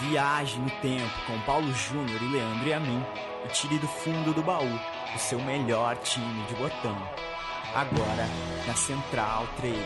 [0.00, 3.02] Viaje no tempo com Paulo Júnior e Leandro e a mim
[3.44, 4.78] e tire do fundo do baú
[5.14, 6.96] o seu melhor time de botão.
[7.74, 8.28] Agora
[8.66, 9.76] na Central 3.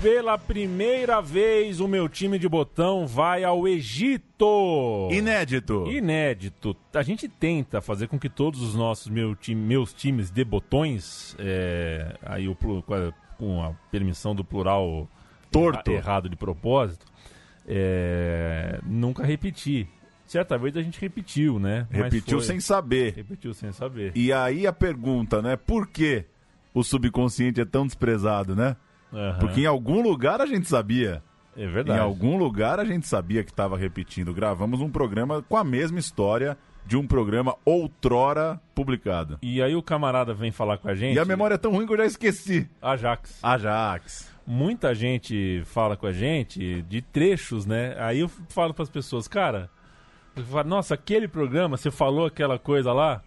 [0.00, 5.08] Pela primeira vez, o meu time de botão vai ao Egito.
[5.12, 5.86] Inédito.
[5.88, 6.76] Inédito.
[6.92, 11.36] A gente tenta fazer com que todos os nossos meu time, meus times de botões,
[11.38, 12.56] é, aí o,
[13.42, 15.08] com, a, permissão do plural
[15.50, 15.90] Torto.
[15.90, 17.04] errado de propósito,
[17.66, 19.88] é, nunca repetir.
[20.24, 21.88] Certa vez a gente repetiu, né?
[21.90, 23.14] Repetiu foi- sem saber.
[23.14, 24.12] Repetiu sem saber.
[24.14, 25.56] E aí a pergunta, né?
[25.56, 26.24] Por que
[26.72, 28.76] o subconsciente é tão desprezado, né?
[29.12, 29.38] Aham.
[29.40, 31.20] Porque em algum lugar a gente sabia.
[31.56, 31.98] É verdade.
[31.98, 34.32] Em algum lugar a gente sabia que estava repetindo.
[34.32, 39.38] Gravamos um programa com a mesma história de um programa outrora publicado.
[39.42, 41.16] E aí o camarada vem falar com a gente.
[41.16, 42.68] E a memória é tão ruim que eu já esqueci.
[42.80, 43.38] Ajax.
[43.42, 44.32] Ajax.
[44.46, 47.94] Muita gente fala com a gente de trechos, né?
[47.98, 49.70] Aí eu falo para as pessoas, cara,
[50.66, 53.22] nossa, aquele programa, você falou aquela coisa lá.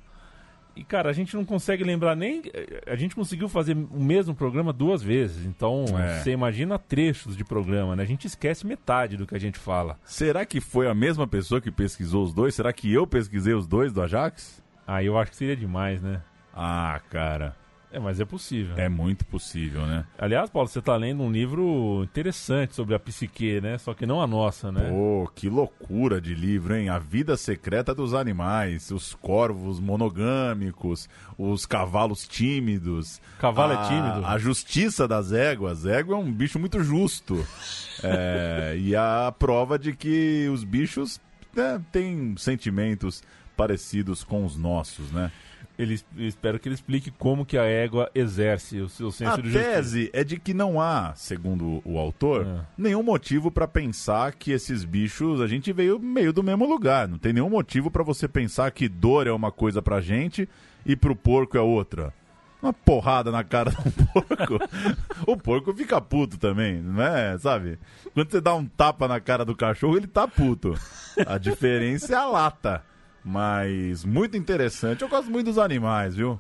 [0.75, 2.43] E, cara, a gente não consegue lembrar nem.
[2.85, 5.45] A gente conseguiu fazer o mesmo programa duas vezes.
[5.45, 6.19] Então, É.
[6.19, 8.03] você imagina trechos de programa, né?
[8.03, 9.97] A gente esquece metade do que a gente fala.
[10.03, 12.53] Será que foi a mesma pessoa que pesquisou os dois?
[12.55, 14.61] Será que eu pesquisei os dois do Ajax?
[14.85, 16.21] Aí eu acho que seria demais, né?
[16.53, 17.55] Ah, cara.
[17.95, 18.75] É, mas é possível.
[18.77, 20.03] É muito possível, né?
[20.17, 23.77] Aliás, Paulo, você tá lendo um livro interessante sobre a psique, né?
[23.77, 24.89] Só que não a nossa, né?
[24.89, 26.89] Pô, que loucura de livro, hein?
[26.89, 33.21] A vida secreta dos animais, os corvos monogâmicos, os cavalos tímidos.
[33.39, 34.25] Cavalo é a- tímido?
[34.25, 35.85] A justiça das éguas.
[35.85, 37.45] Égua é um bicho muito justo.
[38.03, 41.19] É, e a prova de que os bichos
[41.55, 43.23] né, têm sentimentos
[43.55, 45.31] parecidos com os nossos, né?
[45.77, 49.49] Ele, espero que ele explique como que a égua exerce o seu senso A de
[49.49, 49.71] justiça.
[49.73, 52.65] tese é de que não há, segundo o autor, É.
[52.77, 57.07] nenhum motivo para pensar que esses bichos a gente veio meio do mesmo lugar.
[57.09, 60.47] Não tem nenhum motivo para você pensar que dor é uma coisa pra gente
[60.85, 62.13] e pro porco é outra.
[62.61, 63.77] Uma porrada na cara do
[64.13, 64.59] porco.
[65.27, 67.37] o porco fica puto também, não é?
[67.37, 67.77] Sabe?
[68.13, 70.73] Quando você dá um tapa na cara do cachorro, ele tá puto.
[71.27, 72.81] A diferença é a lata.
[73.25, 75.01] Mas muito interessante.
[75.01, 76.39] Eu gosto muito dos animais, viu?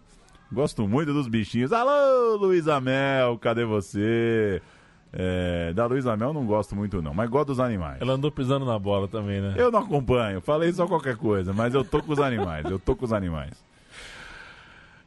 [0.51, 1.73] Gosto muito dos bichinhos.
[1.73, 4.61] Alô, Luísa Mel, cadê você?
[5.11, 7.99] É, da Luísa Mel não gosto muito não, mas gosto dos animais.
[8.01, 9.55] Ela andou pisando na bola também, né?
[9.57, 12.95] Eu não acompanho, falei só qualquer coisa, mas eu tô com os animais, eu tô
[12.95, 13.63] com os animais.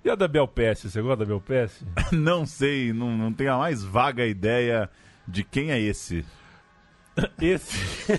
[0.04, 1.84] E a da Belpeste, você gosta da Belpeste?
[2.10, 4.88] Não sei, não, não tenho a mais vaga ideia
[5.26, 6.24] de quem é esse.
[7.40, 8.08] Esse.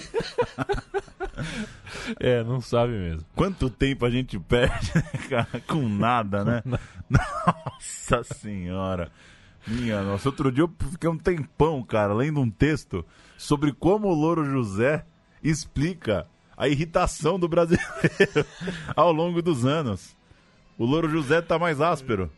[2.20, 3.26] é, não sabe mesmo.
[3.36, 5.62] Quanto tempo a gente perde, né, cara?
[5.68, 6.64] Com nada, né?
[7.10, 9.12] Nossa senhora.
[9.68, 13.06] Minha nossa, outro dia eu fiquei um tempão, cara, lendo um texto
[13.38, 15.06] sobre como o Louro José
[15.44, 16.26] explica
[16.58, 17.88] a irritação do brasileiro
[18.96, 20.16] ao longo dos anos.
[20.78, 22.32] O Louro José tá mais áspero.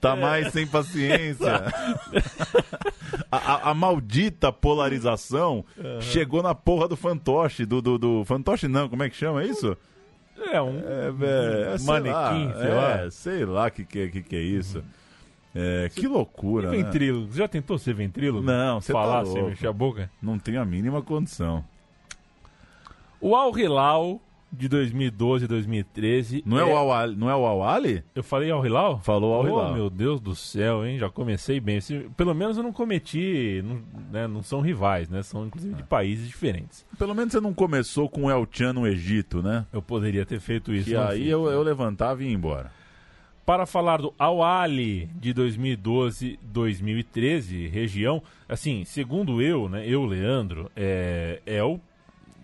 [0.00, 1.64] Tá mais sem paciência.
[3.30, 5.64] A, a- a maldita polarização
[6.00, 7.64] chegou na porra do fantoche.
[7.66, 9.76] Do, do, do- Fantoche não, como é que chama isso?
[10.52, 12.12] É um É, é, sei manequim,
[12.46, 13.10] lá, sei é, lá.
[13.10, 14.82] sei lá que que, que, que é isso.
[15.54, 16.76] É, que loucura, né?
[16.76, 17.32] Ventrílogo.
[17.32, 18.44] Você já tentou ser ventrílogo?
[18.46, 19.48] Não, você tá Falar sem louco.
[19.50, 20.10] mexer a boca?
[20.22, 21.64] Não tenho a mínima condição.
[23.20, 24.20] O Al Hilal
[24.50, 26.42] de 2012 e 2013.
[26.46, 27.16] Não é, o Awali?
[27.16, 28.02] Não é o Awali?
[28.14, 29.00] Eu falei Al Hilal?
[29.04, 29.74] Falou Al Oh, Hilal.
[29.74, 30.98] meu Deus do céu, hein?
[30.98, 31.78] Já comecei bem.
[32.16, 33.62] Pelo menos eu não cometi.
[33.64, 35.22] Não, né, não são rivais, né?
[35.22, 36.86] São inclusive de países diferentes.
[36.98, 39.66] Pelo menos você não começou com o El Chan no Egito, né?
[39.72, 40.90] Eu poderia ter feito isso.
[40.92, 41.28] Não aí fiz.
[41.28, 42.70] eu, eu levantava e ia embora.
[43.44, 51.62] Para falar do Awali de 2012-2013, região, assim, segundo eu, né, eu, Leandro, é, é
[51.64, 51.80] o,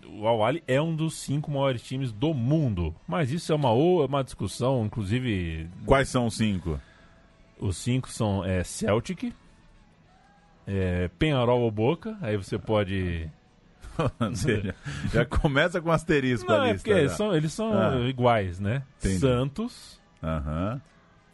[0.09, 2.93] o Awali é um dos cinco maiores times do mundo.
[3.07, 6.79] Mas isso é uma, é uma discussão, inclusive, Quais são os cinco?
[7.59, 9.33] os cinco são é, Celtic,
[10.67, 13.29] é, Penharol ou Boca, aí você pode...
[14.19, 14.75] Ou seja,
[15.13, 17.15] já começa com asterisco Não, a é porque já.
[17.15, 17.95] são, eles são Ah.
[18.09, 18.83] iguais, né?
[18.99, 19.19] Entendi.
[19.19, 20.81] Santos, Aham.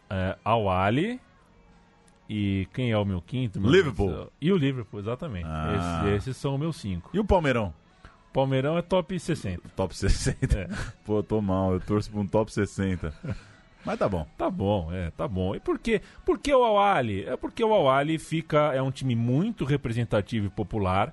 [0.08, 1.20] é, Awali
[2.28, 3.60] e quem é o meu quinto?
[3.60, 4.30] meu Liverpool.
[4.40, 5.44] E o Liverpool, exatamente.
[5.48, 6.04] Ah.
[6.06, 7.10] Esses, esses são os meus cinco.
[7.12, 7.74] E o Palmeirão?
[8.32, 9.68] Palmeirão é top 60.
[9.76, 10.58] Top 60.
[10.58, 10.68] É.
[11.04, 13.12] Pô, tô mal, eu torço pra um top 60.
[13.84, 14.26] Mas tá bom.
[14.38, 15.54] Tá bom, é, tá bom.
[15.54, 16.00] E por quê?
[16.24, 17.24] Por que o Awali?
[17.24, 21.12] É porque o Awali fica, é um time muito representativo e popular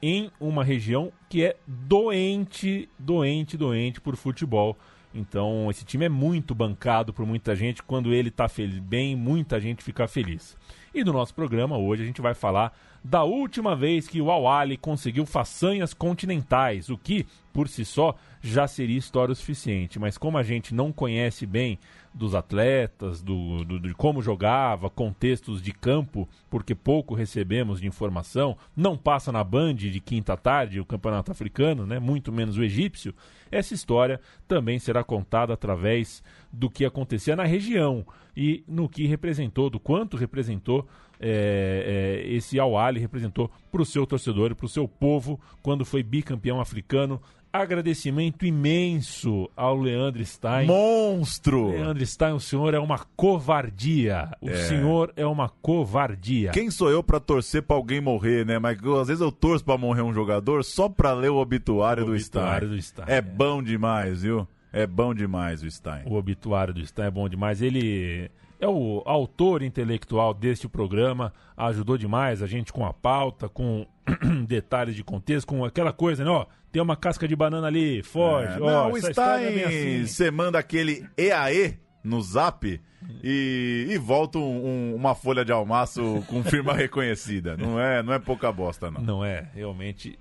[0.00, 4.76] em uma região que é doente, doente, doente por futebol.
[5.12, 7.82] Então, esse time é muito bancado por muita gente.
[7.82, 8.46] Quando ele está
[8.82, 10.56] bem, muita gente fica feliz.
[10.94, 12.76] E no nosso programa hoje a gente vai falar
[13.08, 18.66] da última vez que o Awali conseguiu façanhas continentais, o que, por si só, já
[18.66, 19.96] seria história o suficiente.
[19.96, 21.78] Mas como a gente não conhece bem
[22.12, 28.56] dos atletas, do, do, de como jogava, contextos de campo, porque pouco recebemos de informação,
[28.74, 33.14] não passa na Band de quinta tarde o campeonato africano, né, muito menos o egípcio,
[33.52, 38.04] essa história também será contada através do que acontecia na região
[38.36, 40.86] e no que representou, do quanto representou
[41.20, 45.84] é, é, esse Al representou para o seu torcedor e para o seu povo quando
[45.84, 47.20] foi bicampeão africano
[47.60, 50.66] agradecimento imenso ao Leandro Stein.
[50.66, 51.70] Monstro!
[51.70, 54.30] Leandro Stein, o senhor é uma covardia.
[54.40, 54.56] O é.
[54.56, 56.50] senhor é uma covardia.
[56.50, 58.58] Quem sou eu para torcer para alguém morrer, né?
[58.58, 62.06] Mas às vezes eu torço para morrer um jogador só para ler o obituário, o
[62.06, 62.76] do, obituário Stein.
[62.76, 63.06] do Stein.
[63.08, 64.46] É, é bom demais, viu?
[64.72, 66.02] É bom demais o Stein.
[66.04, 67.62] O obituário do Stein é bom demais.
[67.62, 68.30] Ele
[68.60, 73.86] é o autor intelectual deste programa, ajudou demais a gente com a pauta, com
[74.46, 76.30] detalhes de contexto, com aquela coisa, né?
[76.30, 78.54] Ó, tem uma casca de banana ali, foge.
[78.54, 79.62] É, não, ó, está em...
[79.62, 80.06] Assim.
[80.06, 82.80] Você manda aquele EAE no zap
[83.22, 87.56] e, e volta um, um, uma folha de almaço com firma reconhecida.
[87.56, 89.00] Não é, não é pouca bosta, não.
[89.00, 90.18] Não é, realmente.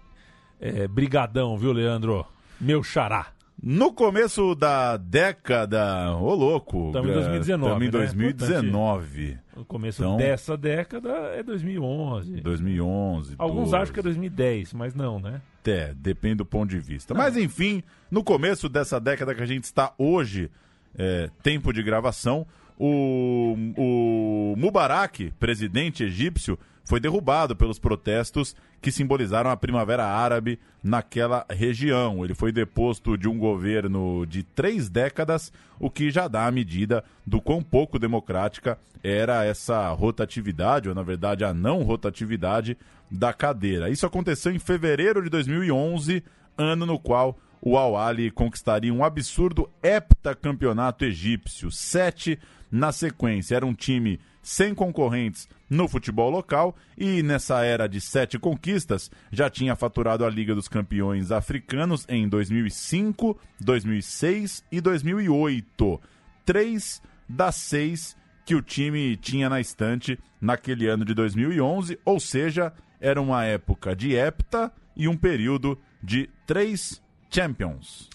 [0.59, 2.25] É, brigadão, viu, Leandro?
[2.59, 3.34] Meu xará.
[3.61, 6.87] No começo da década, ô oh, louco.
[6.87, 7.85] Estamos em 2019.
[7.85, 9.27] Estamos em 2019.
[9.27, 9.39] Né?
[9.55, 12.41] No começo então, dessa década é 2011.
[12.41, 13.35] 2011.
[13.37, 13.75] Alguns 12.
[13.75, 15.41] acham que é 2010, mas não, né?
[15.65, 17.13] É, depende do ponto de vista.
[17.13, 17.21] Não.
[17.21, 17.81] Mas enfim,
[18.11, 20.51] no começo dessa década que a gente está hoje,
[20.97, 22.45] é, tempo de gravação,
[22.77, 31.43] o, o Mubarak, presidente egípcio, foi derrubado pelos protestos que simbolizaram a Primavera Árabe naquela
[31.49, 32.23] região.
[32.23, 37.03] Ele foi deposto de um governo de três décadas, o que já dá a medida
[37.25, 42.77] do quão pouco democrática era essa rotatividade, ou na verdade a não rotatividade
[43.09, 43.89] da cadeira.
[43.89, 46.23] Isso aconteceu em fevereiro de 2011,
[46.57, 52.37] ano no qual o Al-Ali conquistaria um absurdo heptacampeonato egípcio, sete
[52.71, 53.55] na sequência.
[53.55, 59.49] Era um time sem concorrentes no futebol local e nessa era de sete conquistas já
[59.49, 65.99] tinha faturado a Liga dos Campeões Africanos em 2005, 2006 e 2008.
[66.45, 68.15] Três das seis
[68.45, 72.71] que o time tinha na estante naquele ano de 2011, ou seja,
[73.01, 77.01] era uma época de hepta e um período de três
[77.31, 78.11] Champions.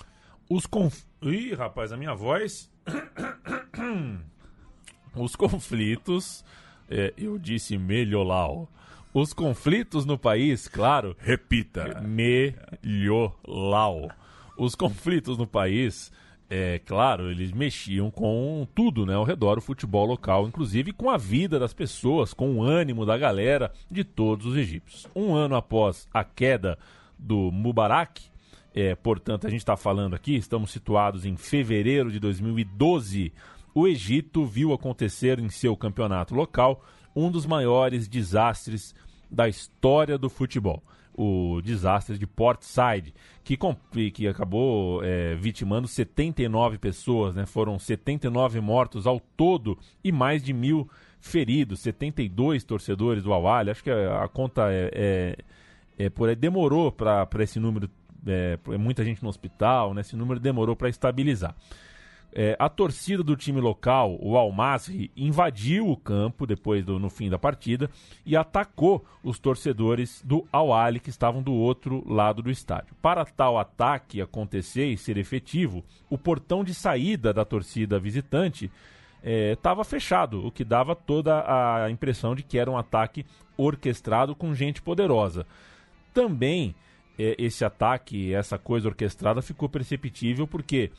[0.49, 1.03] Os conf...
[1.23, 2.71] Ih, rapaz, a minha voz.
[5.21, 6.45] Os conflitos
[6.89, 8.69] é, eu disse melholau.
[9.13, 11.17] Os conflitos no país, claro.
[11.19, 12.01] Repita.
[12.83, 14.09] Melholau.
[14.57, 16.13] Os conflitos no país,
[16.49, 21.17] é claro, eles mexiam com tudo, né, ao redor do futebol local, inclusive com a
[21.17, 25.09] vida das pessoas, com o ânimo da galera de todos os egípcios.
[25.15, 26.79] Um ano após a queda
[27.19, 28.23] do Mubarak,
[28.75, 33.33] é, portanto, a gente está falando aqui, estamos situados em fevereiro de 2012
[33.75, 36.85] o Egito viu acontecer em seu campeonato local
[37.15, 38.95] um dos maiores desastres
[39.31, 40.83] da história do futebol.
[41.15, 43.13] O desastre de Port Said,
[43.45, 43.59] que,
[44.11, 47.45] que acabou é, vitimando 79 pessoas, né?
[47.47, 50.89] foram 79 mortos ao todo e mais de mil
[51.21, 53.71] feridos, 72 torcedores do Awali.
[53.71, 54.91] Acho que a, conta é,
[55.99, 57.91] é, é por aí, demorou para esse número,
[58.27, 60.01] é, muita gente no hospital, né?
[60.01, 61.55] esse número demorou para estabilizar.
[62.33, 67.29] É, a torcida do time local, o Al-Masri, invadiu o campo depois do no fim
[67.29, 67.91] da partida
[68.25, 72.95] e atacou os torcedores do Al-Ali que estavam do outro lado do estádio.
[73.03, 78.71] Para tal ataque acontecer e ser efetivo, o portão de saída da torcida visitante
[79.23, 84.35] estava é, fechado, o que dava toda a impressão de que era um ataque orquestrado
[84.35, 85.45] com gente poderosa.
[86.15, 86.75] Também
[87.19, 90.91] é, esse ataque, essa coisa orquestrada ficou perceptível porque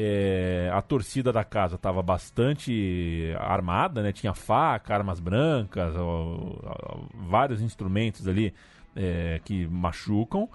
[0.00, 4.12] é, a torcida da casa estava bastante armada, né?
[4.12, 8.54] Tinha faca, armas brancas, ó, ó, vários instrumentos ali
[8.94, 10.48] é, que machucam.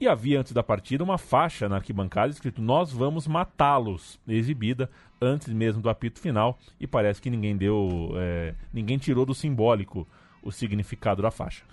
[0.00, 4.88] E havia antes da partida uma faixa na arquibancada escrito Nós vamos matá-los, exibida
[5.20, 6.56] antes mesmo do apito final.
[6.78, 10.06] E parece que ninguém deu, é, ninguém tirou do simbólico
[10.44, 11.64] o significado da faixa.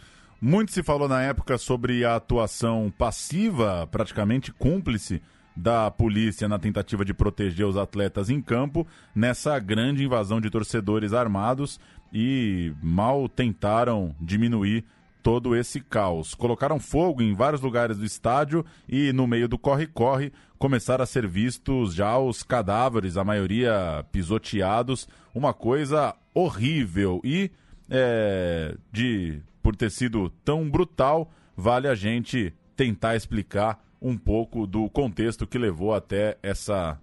[0.42, 5.22] Muito se falou na época sobre a atuação passiva, praticamente cúmplice
[5.56, 11.14] da polícia na tentativa de proteger os atletas em campo nessa grande invasão de torcedores
[11.14, 11.80] armados
[12.12, 14.84] e mal tentaram diminuir
[15.22, 16.36] todo esse caos.
[16.36, 21.28] Colocaram fogo em vários lugares do estádio e no meio do corre-corre começaram a ser
[21.28, 27.50] vistos já os cadáveres, a maioria pisoteados, uma coisa horrível e
[27.90, 34.90] é, de por ter sido tão brutal, vale a gente tentar explicar um pouco do
[34.90, 37.00] contexto que levou até essa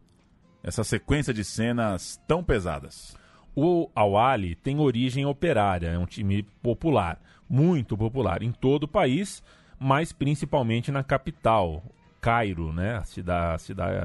[0.62, 3.16] essa sequência de cenas tão pesadas.
[3.56, 9.42] O Awali tem origem operária, é um time popular, muito popular em todo o país,
[9.78, 11.82] mas principalmente na capital,
[12.20, 12.98] Cairo, né?
[12.98, 13.96] A cidade, a, cidade,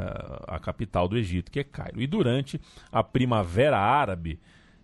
[0.48, 2.02] a capital do Egito, que é Cairo.
[2.02, 2.60] E durante
[2.90, 4.40] a Primavera Árabe,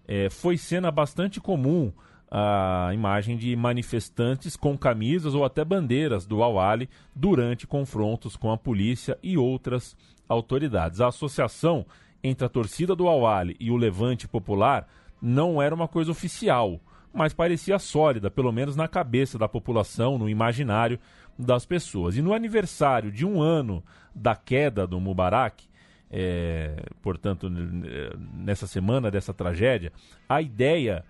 [0.05, 1.93] é, foi cena bastante comum
[2.31, 8.57] a imagem de manifestantes com camisas ou até bandeiras do Awali durante confrontos com a
[8.57, 9.97] polícia e outras
[10.29, 11.01] autoridades.
[11.01, 11.85] A associação
[12.23, 14.87] entre a torcida do Awali e o Levante Popular
[15.21, 16.79] não era uma coisa oficial,
[17.13, 20.97] mas parecia sólida, pelo menos na cabeça da população, no imaginário
[21.37, 22.15] das pessoas.
[22.15, 23.83] E no aniversário de um ano
[24.15, 25.65] da queda do Mubarak,
[26.09, 29.91] é, portanto, nessa semana dessa tragédia,
[30.29, 31.03] a ideia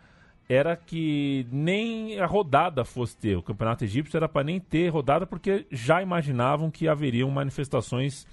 [0.51, 3.37] era que nem a rodada fosse ter.
[3.37, 8.27] O campeonato egípcio era para nem ter rodada porque já imaginavam que haveriam manifestações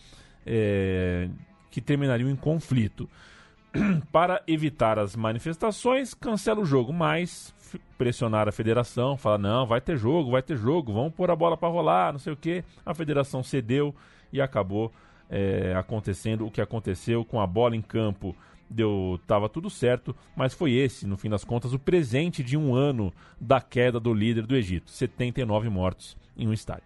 [0.45, 1.29] é,
[1.71, 3.09] que terminariam em conflito.
[4.11, 7.55] para evitar as manifestações, cancela o jogo, mas
[7.97, 11.57] pressionar a federação, falar não, vai ter jogo, vai ter jogo, vamos pôr a bola
[11.57, 12.65] para rolar, não sei o que.
[12.85, 13.95] A federação cedeu
[14.33, 14.91] e acabou
[15.31, 18.35] é, acontecendo o que aconteceu com a bola em campo
[18.71, 22.75] deu tava tudo certo, mas foi esse, no fim das contas, o presente de um
[22.75, 26.85] ano da queda do líder do Egito, 79 mortos em um estádio.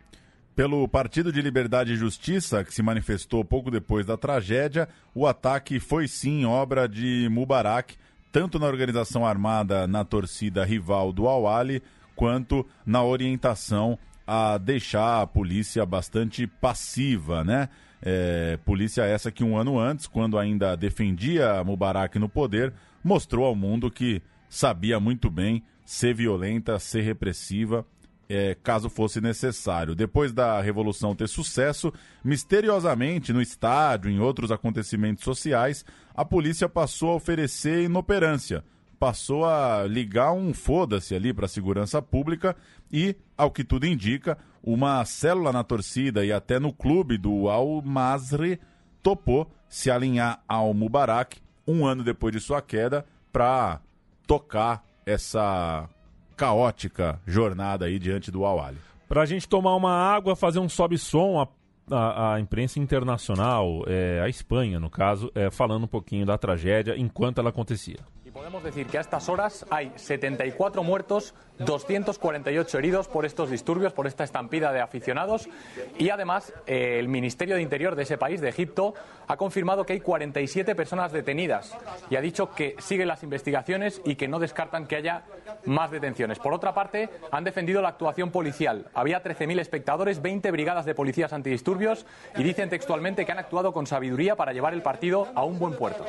[0.55, 5.81] Pelo Partido de Liberdade e Justiça, que se manifestou pouco depois da tragédia, o ataque
[5.81, 7.97] foi sim obra de Mubarak,
[8.31, 11.83] tanto na organização armada na torcida rival do Awali,
[12.15, 17.69] quanto na orientação a deixar a polícia bastante passiva, né?
[18.03, 23.55] É, polícia essa que um ano antes, quando ainda defendia Mubarak no poder, mostrou ao
[23.55, 27.87] mundo que sabia muito bem ser violenta, ser repressiva,
[28.29, 29.95] é, caso fosse necessário.
[29.95, 31.93] Depois da revolução ter sucesso,
[32.25, 38.65] misteriosamente no estádio, em outros acontecimentos sociais, a polícia passou a oferecer inoperância,
[39.03, 42.55] passou a ligar um foda-se ali para a segurança pública
[42.89, 48.61] e, ao que tudo indica, uma célula na torcida e até no clube do Al-Masri
[49.03, 53.81] topou se alinhar ao Mubarak um ano depois de sua queda para
[54.25, 55.89] tocar essa
[56.37, 58.79] caótica jornada aí diante do Al-Ali.
[59.09, 61.49] Para a gente tomar uma água, fazer um sobe-som, a,
[61.93, 66.97] a, a, imprensa internacional, é, a Espanha no caso, é, falando um pouquinho da tragédia
[66.97, 67.99] enquanto ela acontecia.
[68.33, 74.07] Podemos decir que a estas horas hay 74 muertos, 248 heridos por estos disturbios, por
[74.07, 75.51] esta estampida de aficionados
[75.99, 78.95] y además eh, el Ministerio de Interior de ese país, de Egipto,
[79.29, 81.77] ha confirmado que hay 47 personas detenidas
[82.09, 85.25] y ha dicho que siguen las investigaciones y que no descartan que haya
[85.67, 86.39] más detenciones.
[86.39, 88.87] Por otra parte, han defendido la actuación policial.
[88.95, 93.87] Había 13.000 espectadores, 20 brigadas de policías antidisturbios y dicen textualmente que han actuado con
[93.87, 96.05] sabiduría para llevar el partido a un buen puerto.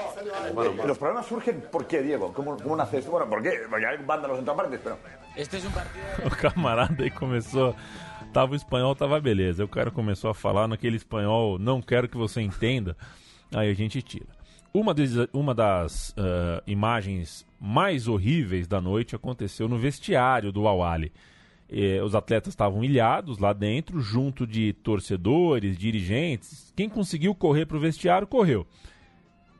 [0.85, 2.31] Los problemas surgen porque Diego?
[2.33, 3.11] ¿Cómo, cómo nace esto?
[3.11, 3.61] Bueno, ¿por qué?
[3.69, 4.97] Porque hay vándalos en todas partes, pero...
[5.35, 6.03] Este es un partido...
[6.25, 7.75] O camarada aí começou...
[8.31, 9.63] Tava o espanhol, tava beleza.
[9.63, 12.95] O cara começou a falar naquele espanhol, não quero que você entenda.
[13.53, 14.27] Aí a gente tira.
[14.73, 21.13] Uma, des, uma das uh, imagens mais horríveis da noite aconteceu no vestiário do Awali.
[22.03, 26.73] os atletas estavam ilhados lá dentro, junto de torcedores, dirigentes.
[26.75, 28.65] Quem conseguiu correr para o vestiário, correu.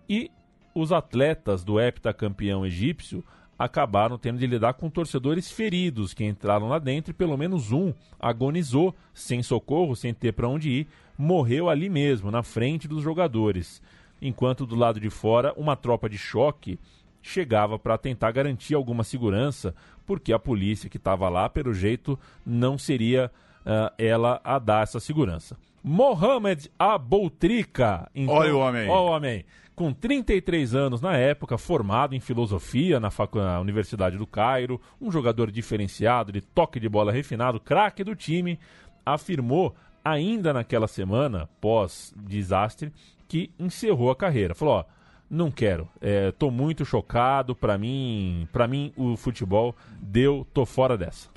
[0.09, 0.31] E
[0.73, 3.23] os atletas do heptacampeão egípcio
[3.57, 7.93] acabaram tendo de lidar com torcedores feridos que entraram lá dentro e pelo menos um
[8.19, 10.87] agonizou sem socorro, sem ter para onde ir,
[11.17, 13.81] morreu ali mesmo, na frente dos jogadores.
[14.21, 16.79] Enquanto do lado de fora, uma tropa de choque
[17.21, 19.73] chegava para tentar garantir alguma segurança,
[20.05, 24.99] porque a polícia que estava lá, pelo jeito, não seria uh, ela a dar essa
[24.99, 25.57] segurança.
[25.83, 28.09] Mohamed Aboutrika.
[28.15, 28.89] Então, Olha o homem.
[28.89, 34.27] Olha o homem com 33 anos na época, formado em filosofia na, na Universidade do
[34.27, 38.59] Cairo, um jogador diferenciado, de toque de bola refinado, craque do time,
[39.05, 42.91] afirmou ainda naquela semana, pós-desastre,
[43.27, 44.53] que encerrou a carreira.
[44.53, 44.85] Falou, ó,
[45.29, 50.97] não quero, é, tô muito chocado, para mim, para mim o futebol deu, tô fora
[50.97, 51.29] dessa.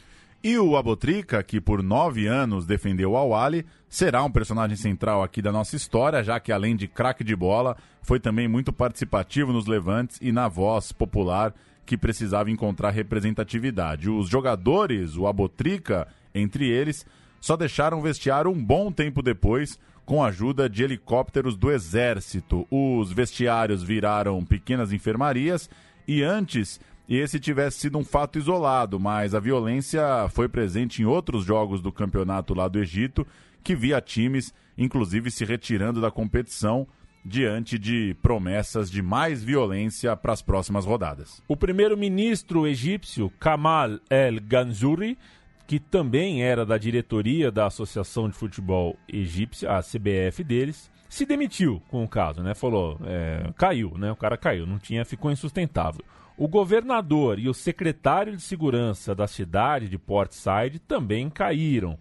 [0.42, 5.42] E o Abotrica, que por nove anos defendeu o Awali, será um personagem central aqui
[5.42, 9.66] da nossa história, já que além de craque de bola, foi também muito participativo nos
[9.66, 11.52] levantes e na voz popular
[11.84, 14.10] que precisava encontrar representatividade.
[14.10, 17.06] Os jogadores, o Abotrica, entre eles,
[17.40, 22.66] só deixaram vestiário um bom tempo depois, com a ajuda de helicópteros do Exército.
[22.70, 25.68] Os vestiários viraram pequenas enfermarias
[26.06, 26.80] e antes
[27.14, 31.92] esse tivesse sido um fato isolado, mas a violência foi presente em outros jogos do
[31.92, 33.24] campeonato lá do Egito,
[33.62, 36.86] que via times, inclusive, se retirando da competição
[37.24, 41.42] diante de promessas de mais violência para as próximas rodadas.
[41.48, 45.18] O primeiro-ministro egípcio Kamal El Ganzouri,
[45.66, 51.82] que também era da diretoria da Associação de Futebol Egípcia, a CBF deles, se demitiu
[51.88, 52.54] com o caso, né?
[52.54, 54.12] Falou, é, caiu, né?
[54.12, 56.04] O cara caiu, não tinha, ficou insustentável.
[56.38, 61.98] O governador e o secretário de segurança da cidade de Port Said também caíram.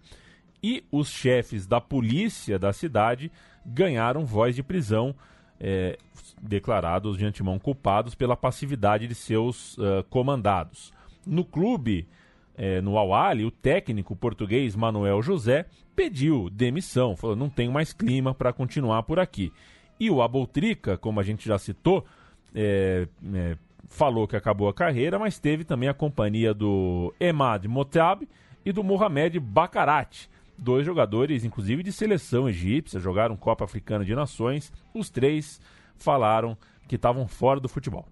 [0.62, 3.32] E os chefes da polícia da cidade
[3.64, 5.14] ganharam voz de prisão,
[5.58, 5.96] é,
[6.40, 10.92] declarados de antemão culpados pela passividade de seus uh, comandados.
[11.26, 12.06] No clube,
[12.56, 18.34] é, no Awali, o técnico português Manuel José pediu demissão, falou: não tenho mais clima
[18.34, 19.52] para continuar por aqui.
[19.98, 22.04] E o Aboltrica, como a gente já citou,
[22.54, 23.56] é, é,
[23.88, 28.28] falou que acabou a carreira, mas teve também a companhia do Emad Motab
[28.64, 30.28] e do Mohamed Bakarat
[30.58, 34.72] dois jogadores, inclusive de seleção egípcia, jogaram Copa Africana de Nações.
[34.94, 35.60] Os três
[35.96, 36.56] falaram
[36.88, 38.06] que estavam fora do futebol.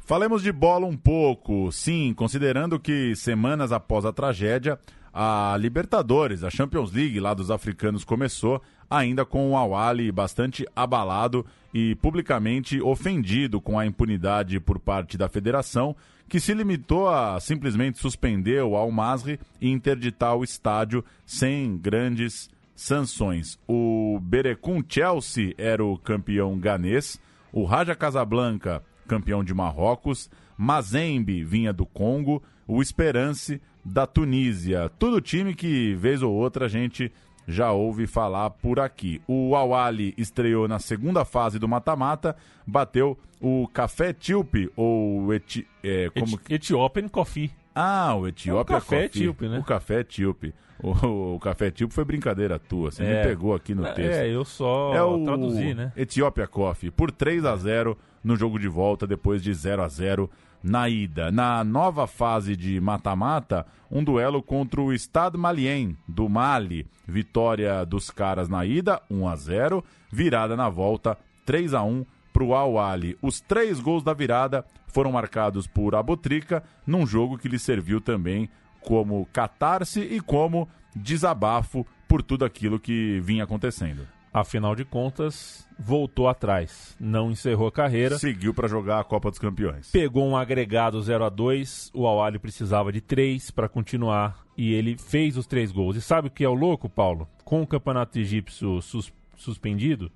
[0.00, 1.70] Falemos de bola um pouco.
[1.72, 4.78] Sim, considerando que semanas após a tragédia,
[5.18, 11.46] a Libertadores, a Champions League lá dos africanos começou, ainda com o Awali bastante abalado
[11.72, 15.96] e publicamente ofendido com a impunidade por parte da federação
[16.28, 23.58] que se limitou a simplesmente suspender o Al-Masri e interditar o estádio sem grandes sanções.
[23.66, 27.18] O Berecum Chelsea era o campeão ganês,
[27.50, 34.90] o Raja Casablanca, campeão de Marrocos, Mazembe vinha do Congo, o Esperance da Tunísia.
[34.98, 37.12] Tudo time que, vez ou outra, a gente
[37.46, 39.20] já ouve falar por aqui.
[39.26, 46.10] O Awali estreou na segunda fase do mata-mata, bateu o Café Tilpe, ou eti, é,
[46.10, 46.34] como...
[46.34, 47.50] Eti Ethiopian Coffee.
[47.78, 49.48] Ah, o Etiópia é o café Coffee.
[49.48, 49.58] né?
[49.58, 50.54] O Café Etíope.
[50.82, 53.18] O, o Café Etíope foi brincadeira tua, você é.
[53.18, 54.18] me pegou aqui no texto.
[54.18, 55.92] É, eu só é o traduzi, né?
[55.94, 60.30] Etiópia Coffee, por 3 a 0 no jogo de volta, depois de 0 a 0
[60.62, 61.30] na ida.
[61.30, 66.86] Na nova fase de mata-mata, um duelo contra o Stade Malien, do Mali.
[67.06, 72.44] Vitória dos caras na ida, 1 a 0 Virada na volta, 3 a 1 para
[72.44, 73.16] o Al Ali.
[73.22, 78.48] Os três gols da virada foram marcados por Abotrica, num jogo que lhe serviu também
[78.80, 84.06] como catarse e como desabafo por tudo aquilo que vinha acontecendo.
[84.36, 88.18] Afinal de contas, voltou atrás, não encerrou a carreira.
[88.18, 89.90] Seguiu para jogar a Copa dos Campeões.
[89.90, 94.98] Pegou um agregado 0 a 2 o Awali precisava de três para continuar e ele
[94.98, 95.96] fez os três gols.
[95.96, 97.26] E sabe o que é o louco, Paulo?
[97.46, 100.12] Com o campeonato egípcio sus suspendido,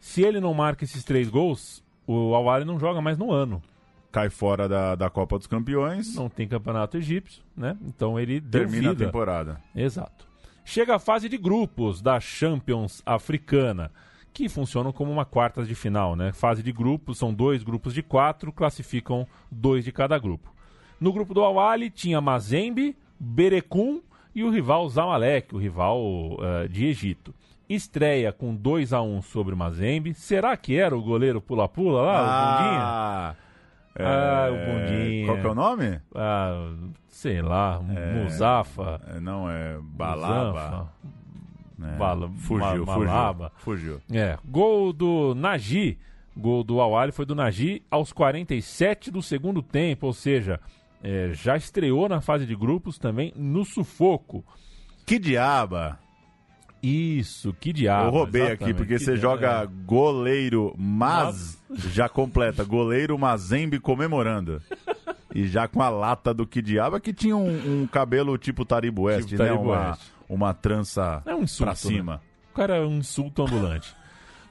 [0.00, 3.62] se ele não marca esses três gols, o Awali não joga mais no ano.
[4.10, 6.14] Cai fora da, da Copa dos Campeões.
[6.14, 7.76] Não tem campeonato egípcio, né?
[7.82, 9.60] Então ele termina a temporada.
[9.76, 10.26] Exato.
[10.70, 13.90] Chega a fase de grupos da Champions Africana,
[14.34, 16.30] que funcionam como uma quartas de final, né?
[16.30, 20.54] Fase de grupos, são dois grupos de quatro, classificam dois de cada grupo.
[21.00, 24.02] No grupo do Awali tinha Mazembe, Berecum
[24.34, 27.34] e o rival Zamalek, o rival uh, de Egito.
[27.66, 30.12] Estreia com 2 a 1 sobre o Mazembe.
[30.12, 33.47] Será que era o goleiro pula-pula lá, ah, o Bundinha?
[33.98, 34.04] É...
[34.04, 35.26] Ah, o Bundinha.
[35.26, 36.00] Qual que é o nome?
[36.14, 36.72] Ah,
[37.08, 39.00] sei lá, É, Muzafa.
[39.08, 40.50] é, Não, é Balaba.
[40.52, 40.88] Muzafa.
[41.78, 41.96] né?
[41.98, 43.52] Bala- fugiu, Ma- fugiu, Malaba.
[43.56, 44.00] fugiu.
[44.12, 45.98] É, gol do Nagy.
[46.36, 50.60] Gol do Awali foi do Nagy aos 47 do segundo tempo, ou seja,
[51.02, 54.44] é, já estreou na fase de grupos também no sufoco.
[55.04, 55.98] Que diaba!
[56.82, 58.08] Isso, que diabo.
[58.08, 59.20] Eu roubei aqui, exatamente, porque que você diabo.
[59.20, 61.60] joga goleiro mas,
[61.92, 64.62] já completa, goleiro Mazembe comemorando.
[65.34, 69.02] E já com a lata do que diaba, que tinha um, um cabelo tipo Taribo
[69.02, 69.48] West, Tipo né?
[69.48, 70.02] Taribo uma, West.
[70.28, 72.22] uma trança É um insulto, pra cima.
[72.50, 73.94] O cara é um insulto ambulante.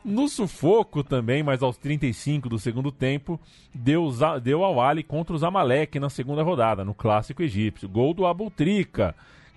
[0.05, 3.39] No sufoco também, mas aos 35 do segundo tempo,
[3.73, 4.09] deu,
[4.41, 7.89] deu ao Ali contra o Zamalek na segunda rodada, no clássico egípcio.
[7.89, 9.13] Gol do Abutrika,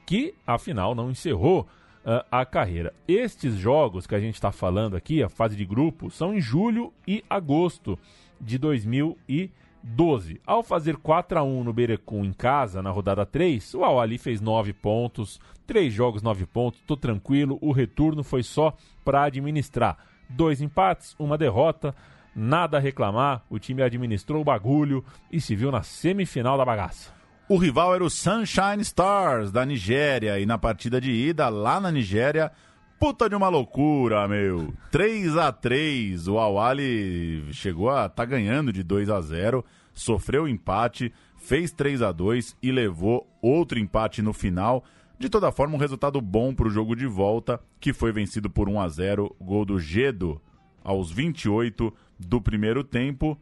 [0.06, 1.68] que afinal não encerrou
[2.04, 2.94] ah, a carreira.
[3.06, 6.92] Estes jogos que a gente está falando aqui, a fase de grupo, são em julho
[7.06, 7.98] e agosto
[8.40, 10.40] de 2012.
[10.46, 14.40] Ao fazer 4 a 1 no Berecum em casa, na rodada 3, o Al-Ali fez
[14.40, 19.98] 9 pontos, 3 jogos, 9 pontos, tô tranquilo, o retorno foi só para administrar.
[20.28, 21.94] Dois empates, uma derrota,
[22.34, 27.19] nada a reclamar, o time administrou o bagulho e se viu na semifinal da bagaça.
[27.50, 31.90] O rival era o Sunshine Stars, da Nigéria, e na partida de ida, lá na
[31.90, 32.52] Nigéria,
[32.96, 34.72] puta de uma loucura, meu.
[34.92, 41.12] 3 a 3 o Awali chegou a tá ganhando de 2 a 0 sofreu empate,
[41.38, 44.84] fez 3 a 2 e levou outro empate no final.
[45.18, 48.68] De toda forma, um resultado bom para o jogo de volta, que foi vencido por
[48.68, 50.40] 1 a 0 gol do Gedo
[50.84, 53.36] aos 28 do primeiro tempo,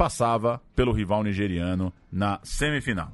[0.00, 3.12] passava pelo rival nigeriano na semifinal.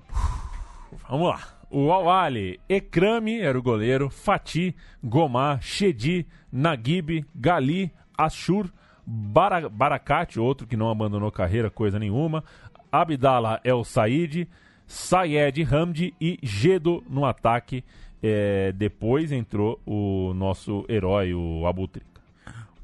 [1.09, 1.41] Vamos lá.
[1.69, 4.73] O Awali, Ekrami era o goleiro, Fati,
[5.03, 8.71] Gomar, Shedi, Nagib, Gali, Ashur,
[9.05, 12.45] Bara Barakat, outro que não abandonou carreira, coisa nenhuma,
[12.93, 14.47] Abdallah El Said,
[14.87, 17.83] Sayed Hamdi e Gedo no ataque.
[18.23, 22.21] É, depois entrou o nosso herói, o Abutrika.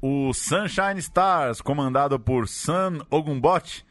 [0.01, 3.85] O Sunshine Stars, comandado por San Ogumbot,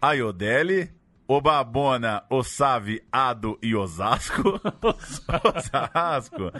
[0.00, 0.90] Ayodele,
[1.26, 4.60] Obabona, Osave, Ado e Osasco.
[5.44, 6.52] Osasco.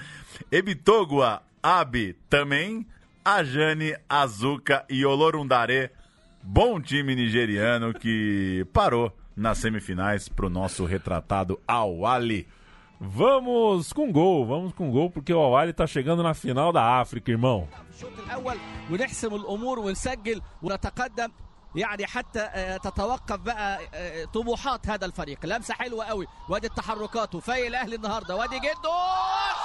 [0.53, 2.87] Ebitogua, Abi também.
[3.25, 5.91] Ajane, Azuka e Olorundare.
[6.43, 12.47] Bom time nigeriano que parou nas semifinais para o nosso retratado Awali.
[13.01, 17.31] Vamos com gol, vamos com gol, porque o Awali está chegando na final da África,
[17.31, 17.69] irmão.
[21.75, 23.79] يعني حتى تتوقف بقى
[24.35, 25.47] طموحات هذا الفريق.
[25.47, 26.27] لمسة حلوة قوي.
[26.49, 28.37] وادي التحركات وفايق الأهلي النهارده.
[28.37, 28.95] وادي جدو!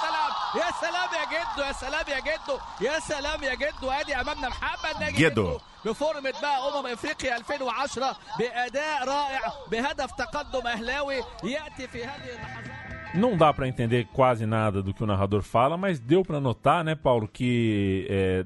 [0.02, 0.32] سلام!
[0.56, 1.62] يا سلام يا جدو!
[1.66, 2.58] يا سلام يا جدو!
[2.80, 3.90] يا سلام يا جدو!
[3.90, 5.58] ادي أمامنا محمد ناجي جدو.
[5.84, 9.40] بفورمة بقى أمم إفريقيا 2010 بأداء رائع
[9.70, 12.74] بهدف تقدم أهلاوي يأتي في هذه اللحظات.
[13.16, 16.82] Não dá para entender quase nada do que o narrador fala, mas deu para notar,
[16.82, 18.44] né, Paulo, que é,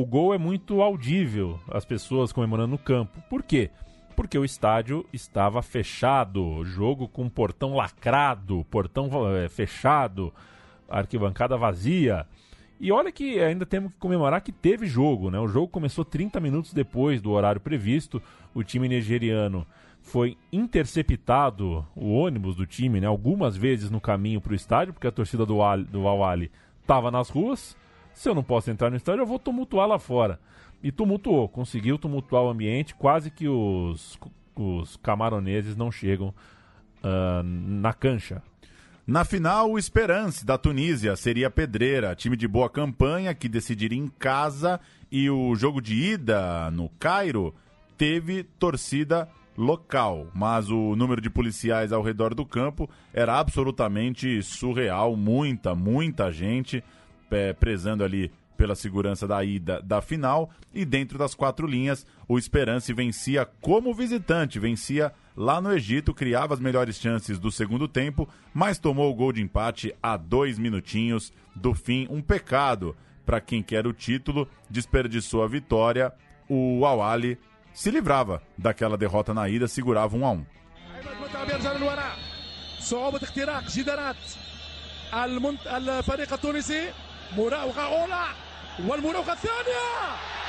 [0.00, 3.20] o gol é muito audível, as pessoas comemorando no campo.
[3.28, 3.68] Por quê?
[4.14, 10.32] Porque o estádio estava fechado, jogo com portão lacrado, portão é, fechado,
[10.88, 12.24] arquibancada vazia.
[12.78, 15.40] E olha que ainda temos que comemorar que teve jogo, né?
[15.40, 18.22] O jogo começou 30 minutos depois do horário previsto.
[18.54, 19.66] O time nigeriano
[20.00, 23.08] foi interceptado, o ônibus do time, né?
[23.08, 27.10] Algumas vezes no caminho para o estádio, porque a torcida do, Al, do Awali estava
[27.10, 27.76] nas ruas.
[28.18, 30.40] Se eu não posso entrar no estádio, eu vou tumultuar lá fora.
[30.82, 34.18] E tumultuou, conseguiu tumultuar o ambiente, quase que os,
[34.56, 36.34] os camaroneses não chegam
[36.98, 38.42] uh, na cancha.
[39.06, 44.08] Na final, o Esperance, da Tunísia, seria pedreira, time de boa campanha que decidiria em
[44.08, 44.80] casa
[45.12, 47.54] e o jogo de ida no Cairo
[47.96, 55.16] teve torcida local, mas o número de policiais ao redor do campo era absolutamente surreal,
[55.16, 56.82] muita, muita gente
[57.30, 60.50] é, prezando ali pela segurança da ida da final.
[60.74, 66.52] E dentro das quatro linhas o Esperance vencia como visitante, vencia lá no Egito, criava
[66.54, 71.32] as melhores chances do segundo tempo, mas tomou o gol de empate a dois minutinhos
[71.54, 76.12] do fim, um pecado para quem quer o título, desperdiçou a vitória,
[76.48, 77.38] o Awali
[77.72, 80.44] se livrava daquela derrota na ida, segurava um a um.
[87.27, 87.73] صعوبة اختراق جدارات المنت...
[87.73, 88.25] الفريق التونسي مراوغة أولى
[88.79, 89.87] والمراوغة الثانية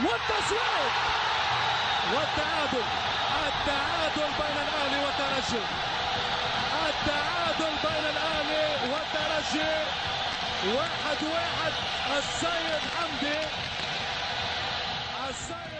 [0.01, 0.95] والتصويت
[2.15, 2.85] والتعادل
[3.47, 5.63] التعادل بين الأهلي والترجي
[6.89, 9.73] التعادل بين الأهلي والترجي
[10.77, 11.73] واحد واحد
[12.19, 13.39] السيد حمدي
[15.31, 15.75] السيد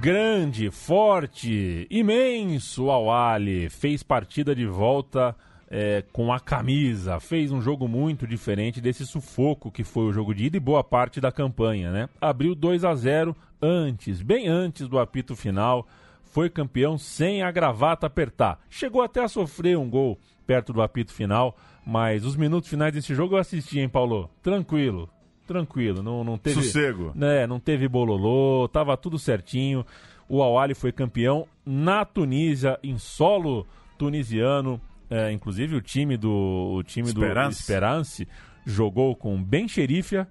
[0.00, 5.34] Grande, forte, imenso Awali fez partida de volta
[5.75, 10.31] é, com a camisa, fez um jogo muito diferente desse sufoco que foi o jogo
[10.31, 12.07] de ida e boa parte da campanha, né?
[12.21, 15.87] Abriu 2 a 0 antes, bem antes do apito final,
[16.25, 18.59] foi campeão sem a gravata apertar.
[18.69, 23.15] Chegou até a sofrer um gol perto do apito final, mas os minutos finais desse
[23.15, 24.29] jogo eu assisti, hein, Paulo?
[24.43, 25.09] Tranquilo,
[25.47, 26.61] tranquilo, não, não teve.
[26.61, 27.13] Sossego.
[27.15, 29.83] Né, não teve bololô, tava tudo certinho.
[30.29, 33.65] O Awali foi campeão na Tunísia, em solo
[33.97, 34.79] tunisiano.
[35.09, 37.57] É, inclusive o time do o time Esperance.
[37.57, 38.27] do Esperance
[38.65, 40.27] jogou com Ben Sherifia,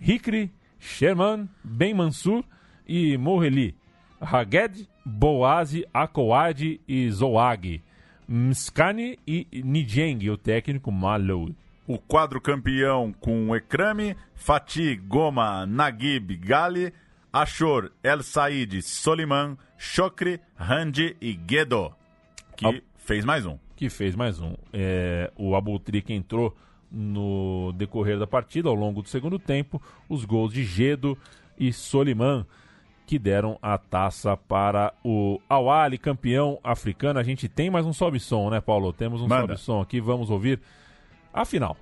[0.00, 2.44] Hikri, Sherman, Ben Mansur
[2.86, 3.74] e Morreli.
[4.20, 7.82] Haged, Boazi, Akouad e Zoag.
[8.28, 11.50] Mskani e Nijeng, o técnico Malou.
[11.86, 16.92] O quadro campeão com Ekrame, Fatih, Goma, Nagib, Gali,
[17.32, 21.94] Ashor, El Said, Soliman, Chokri, Handi e Guedo,
[22.56, 24.53] que fez mais um que fez mais um.
[24.71, 26.55] É, o Abultrik entrou
[26.91, 31.17] no decorrer da partida, ao longo do segundo tempo, os gols de Gedo
[31.57, 32.45] e Soliman.
[33.05, 37.19] que deram a taça para o Awali, campeão africano.
[37.19, 38.93] A gente tem mais um sobe-som, né, Paulo?
[38.93, 39.41] Temos um Manda.
[39.41, 40.59] sobe-som aqui, vamos ouvir
[41.33, 41.75] a final.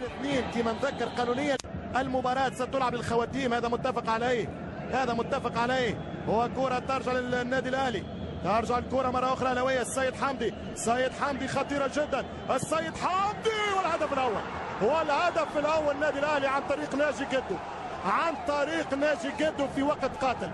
[0.00, 1.56] اثنين كما نذكر قانونيا
[1.96, 4.48] المباراة ستلعب الخواتيم هذا متفق عليه
[4.92, 8.02] هذا متفق عليه هو كرة ترجع للنادي الأهلي
[8.45, 9.81] ترجع الكرة مرة أخرى لوية.
[9.81, 12.25] السيد حمدي سيد حمدي خطيرة جدا.
[12.49, 14.41] السيد حمدي والهدف الأول.
[14.81, 17.57] والهدف الأول النادي الأهلي عن طريق ناجي جدو.
[18.05, 20.49] عن طريق ناجي جدو في وقت قاتل.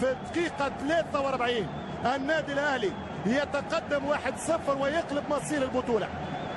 [0.00, 1.68] في الدقيقة 43
[2.14, 2.92] النادي الأهلي
[3.26, 6.08] يتقدم 1-0 ويقلب مصير البطولة.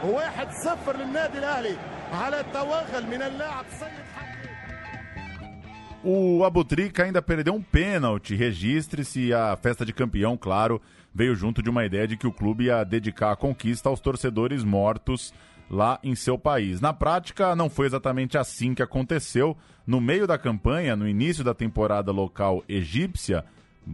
[0.04, 1.76] 1-0 للنادي الأهلي
[2.14, 4.09] على التوغل من اللاعب سيد
[6.04, 8.34] O Abutrica ainda perdeu um pênalti.
[8.34, 10.82] Registre-se a festa de campeão, claro,
[11.14, 14.64] veio junto de uma ideia de que o clube ia dedicar a conquista aos torcedores
[14.64, 15.34] mortos
[15.70, 16.80] lá em seu país.
[16.80, 19.58] Na prática, não foi exatamente assim que aconteceu.
[19.86, 23.44] No meio da campanha, no início da temporada local egípcia,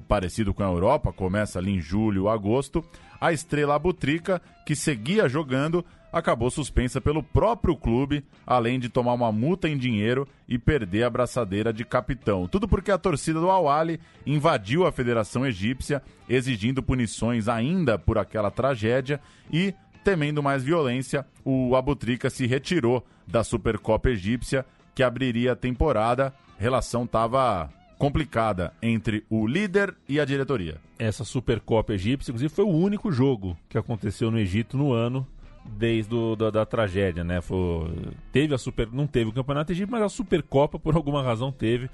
[0.08, 2.84] parecido com a Europa, começa ali em julho, agosto,
[3.20, 5.84] a estrela Abutrica, que seguia jogando,
[6.16, 11.10] acabou suspensa pelo próprio clube, além de tomar uma multa em dinheiro e perder a
[11.10, 12.48] braçadeira de capitão.
[12.48, 18.50] Tudo porque a torcida do Awali invadiu a Federação Egípcia, exigindo punições ainda por aquela
[18.50, 19.20] tragédia
[19.52, 19.74] e,
[20.06, 26.34] temendo mais violência, o Abutrica se retirou da Supercopa Egípcia, que abriria a temporada.
[26.58, 30.78] A relação estava complicada entre o líder e a diretoria.
[30.98, 35.28] Essa Supercopa Egípcia, inclusive, foi o único jogo que aconteceu no Egito no ano
[35.66, 37.42] desde o, da, da tragédia, né?
[37.42, 37.90] Foi,
[38.32, 41.90] teve a super, não teve o campeonato egípcio, mas a Supercopa por alguma razão teve.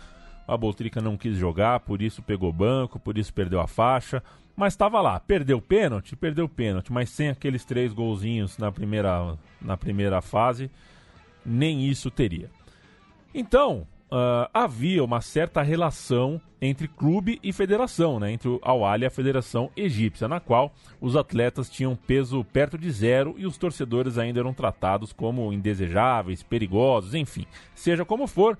[0.48, 4.22] A Boltrica não quis jogar, por isso pegou banco, por isso perdeu a faixa,
[4.56, 5.20] mas estava lá.
[5.20, 10.22] Perdeu o pênalti, perdeu o pênalti, mas sem aqueles três golzinhos na primeira, na primeira
[10.22, 10.70] fase,
[11.46, 12.50] nem isso teria.
[13.34, 18.32] Então, ah, havia uma certa relação entre clube e federação, né?
[18.32, 22.92] entre o Al-Ahly e a Federação Egípcia, na qual os atletas tinham peso perto de
[22.92, 27.48] zero e os torcedores ainda eram tratados como indesejáveis, perigosos, enfim.
[27.74, 28.58] Seja como for,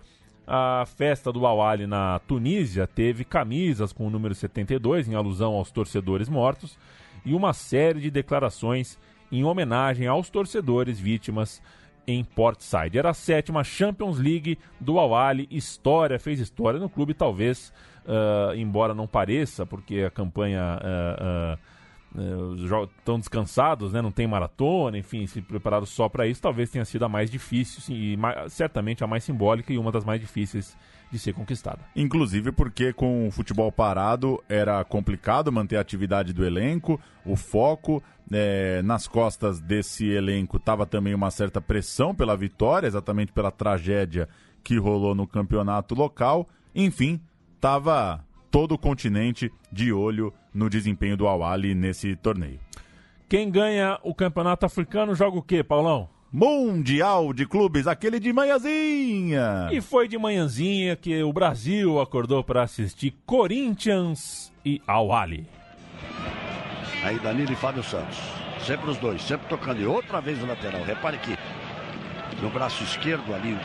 [0.48, 5.70] a festa do Al-Ahly na Tunísia teve camisas com o número 72, em alusão aos
[5.70, 6.80] torcedores mortos,
[7.26, 8.98] e uma série de declarações
[9.32, 11.62] em homenagem aos torcedores vítimas
[12.08, 12.98] em Portside.
[12.98, 17.74] Era a sétima Champions League do Al-Ahly, história, fez história no clube, talvez,
[18.08, 21.58] ah, embora não pareça, porque a campanha ah, ah,
[22.18, 24.02] eh, os jogos estão descansados, né?
[24.02, 27.82] não tem maratona, enfim, se prepararam só para isso, talvez tenha sido a mais difícil
[27.82, 28.18] sim, e
[28.50, 30.76] certamente a mais simbólica e uma das mais difíceis
[31.12, 31.80] de ser conquistada.
[31.96, 38.02] Inclusive porque com o futebol parado era complicado manter a atividade do elenco, o foco
[38.32, 44.30] eh, nas costas desse elenco estava também uma certa pressão pela vitória, exatamente pela tragédia
[44.64, 46.48] que rolou no campeonato local.
[46.74, 47.20] Enfim,
[47.56, 52.60] estava todo o continente de olho no desempenho do Awali nesse torneio.
[53.28, 56.10] Quem ganha o campeonato africano joga o quê, Paulão?
[56.34, 59.68] Mundial de Clubes, aquele de manhãzinha.
[59.70, 65.46] E foi de manhãzinha que o Brasil acordou para assistir Corinthians e Al-Ahly.
[67.04, 68.18] Aí Danilo e Fábio Santos.
[68.66, 69.82] Sempre os dois, sempre tocando.
[69.82, 70.82] E outra vez no lateral.
[70.84, 71.38] Repare que
[72.42, 73.58] no braço esquerdo ali,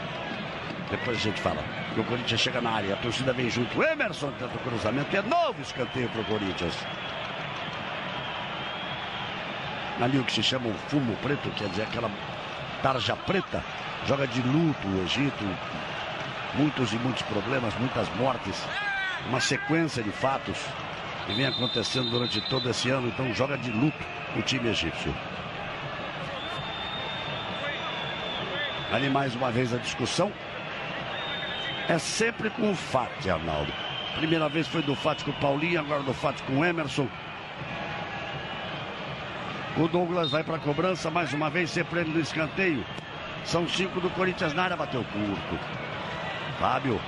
[0.90, 1.62] depois a gente fala.
[1.94, 3.78] que O Corinthians chega na área, a torcida vem junto.
[3.78, 6.74] O Emerson tenta o cruzamento e é novo escanteio para o Corinthians.
[10.00, 12.10] Ali o que se chama o fumo preto, quer dizer aquela
[12.82, 13.62] tarja preta,
[14.06, 15.44] joga de luto o Egito.
[16.54, 18.62] Muitos e muitos problemas, muitas mortes.
[19.28, 20.58] Uma sequência de fatos
[21.26, 23.98] que vem acontecendo durante todo esse ano, então joga de luto
[24.36, 25.14] o time egípcio.
[28.92, 30.32] Ali mais uma vez a discussão
[31.88, 33.72] é sempre com o Fati, Arnaldo.
[34.16, 37.08] Primeira vez foi do Fati com o Paulinho, agora do Fati com o Emerson.
[39.78, 42.84] O Douglas vai para a cobrança mais uma vez, sempre ele no escanteio.
[43.44, 45.58] São cinco do Corinthians na área, bateu curto.
[46.58, 46.98] Fábio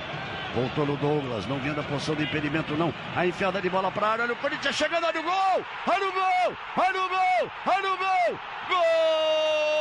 [0.53, 2.93] voltou no Douglas, não vindo a posição de impedimento, não.
[3.15, 5.65] A enfiada de bola para a área, olha o Corinthians chegando, olha o gol!
[5.87, 6.57] Olha o gol!
[6.77, 7.51] Olha o gol!
[7.65, 8.39] Olha o gol!
[8.69, 9.78] Gol!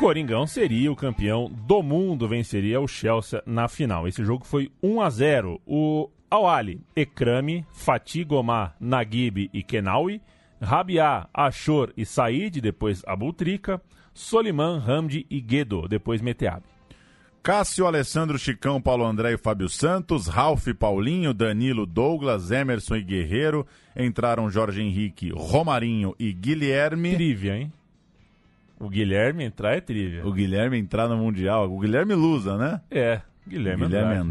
[0.00, 4.08] Coringão seria o campeão do mundo, venceria o Chelsea na final.
[4.08, 5.60] Esse jogo foi 1 a 0.
[5.66, 10.22] O Awali, Ekrami, Fatih Gomar, Naguib e Kenawi,
[10.58, 13.78] Rabiá, Ashor e Said, depois Abutrika,
[14.14, 16.62] Soliman, Hamdi e Guedo, depois Meteab.
[17.42, 23.66] Cássio, Alessandro, Chicão, Paulo André e Fábio Santos, Ralph Paulinho, Danilo, Douglas, Emerson e Guerreiro.
[23.94, 27.14] Entraram Jorge Henrique, Romarinho e Guilherme.
[27.14, 27.72] Trívia, hein?
[28.80, 30.26] O Guilherme entrar é trívia.
[30.26, 31.70] O Guilherme entrar no Mundial.
[31.70, 32.80] O Guilherme Lusa, né?
[32.90, 34.28] É, Guilherme, Guilherme Andrade.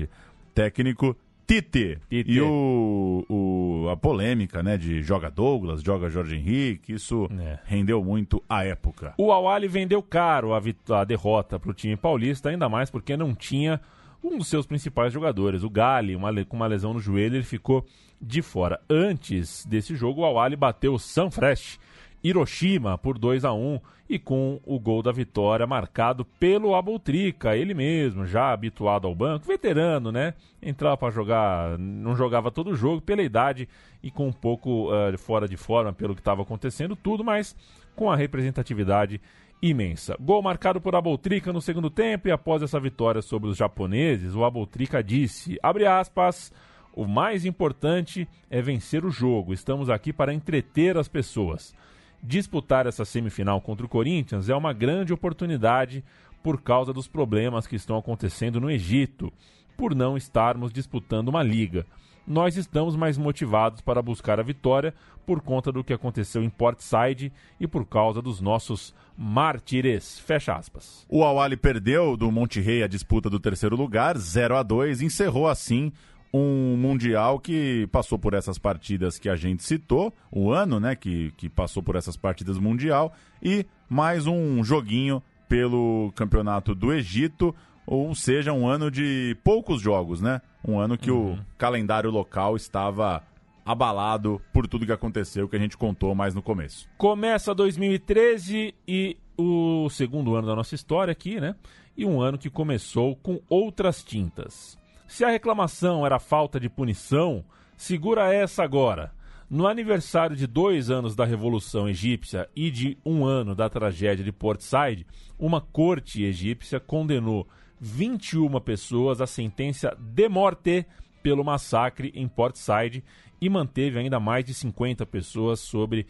[0.00, 0.10] Andrade.
[0.54, 1.98] Técnico Tite.
[2.08, 2.30] Tite.
[2.30, 4.76] E o, o- a polêmica, né?
[4.76, 6.92] De joga Douglas, joga Jorge Henrique.
[6.94, 7.58] Isso É.
[7.64, 9.14] rendeu muito à época.
[9.18, 13.16] O Awali vendeu caro a, vit- a derrota para o time paulista, ainda mais porque
[13.16, 13.80] não tinha
[14.22, 15.62] um dos seus principais jogadores.
[15.62, 17.84] O Gali, uma le- com uma lesão no joelho, ele ficou
[18.20, 18.80] de fora.
[18.88, 21.78] Antes desse jogo, o Awali bateu o Sanfrecce,
[22.22, 27.72] Hiroshima, por 2 a 1 e com o gol da vitória marcado pelo Abutrica, ele
[27.72, 30.34] mesmo, já habituado ao banco, veterano, né?
[30.62, 33.68] Entrava para jogar, não jogava todo o jogo pela idade
[34.02, 37.56] e com um pouco eh, fora de forma pelo que estava acontecendo, tudo, mas
[37.96, 39.20] com a representatividade
[39.62, 40.16] imensa.
[40.20, 44.44] Gol marcado por Aboltrica no segundo tempo e após essa vitória sobre os japoneses, o
[44.44, 46.52] Aboltrica disse, abre aspas,
[46.92, 49.54] o mais importante é vencer o jogo.
[49.54, 51.74] Estamos aqui para entreter as pessoas.
[52.22, 56.04] Disputar essa semifinal contra o Corinthians é uma grande oportunidade
[56.40, 59.32] por causa dos problemas que estão acontecendo no Egito,
[59.76, 61.84] por não estarmos disputando uma liga.
[62.24, 64.94] Nós estamos mais motivados para buscar a vitória
[65.26, 70.20] por conta do que aconteceu em Port Said e por causa dos nossos mártires.
[70.20, 71.04] Fecha aspas.
[71.08, 75.48] O Awali perdeu do Monte Rei a disputa do terceiro lugar, 0 a 2 encerrou
[75.48, 75.92] assim
[76.32, 81.32] um Mundial que passou por essas partidas que a gente citou, o ano né, que,
[81.36, 87.54] que passou por essas partidas Mundial, e mais um joguinho pelo Campeonato do Egito,
[87.86, 90.40] ou seja, um ano de poucos jogos, né?
[90.66, 93.22] Um ano que o calendário local estava
[93.64, 96.88] abalado por tudo que aconteceu, que a gente contou mais no começo.
[96.96, 101.54] Começa 2013 e o segundo ano da nossa história aqui, né?
[101.96, 104.78] E um ano que começou com outras tintas.
[105.12, 107.44] Se a reclamação era falta de punição,
[107.76, 109.12] segura essa agora.
[109.48, 114.32] No aniversário de dois anos da Revolução Egípcia e de um ano da tragédia de
[114.32, 115.06] Port Said,
[115.38, 117.46] uma corte egípcia condenou
[117.78, 120.86] 21 pessoas à sentença de morte
[121.22, 123.04] pelo massacre em Port Said
[123.38, 126.06] e manteve ainda mais de 50 pessoas sobre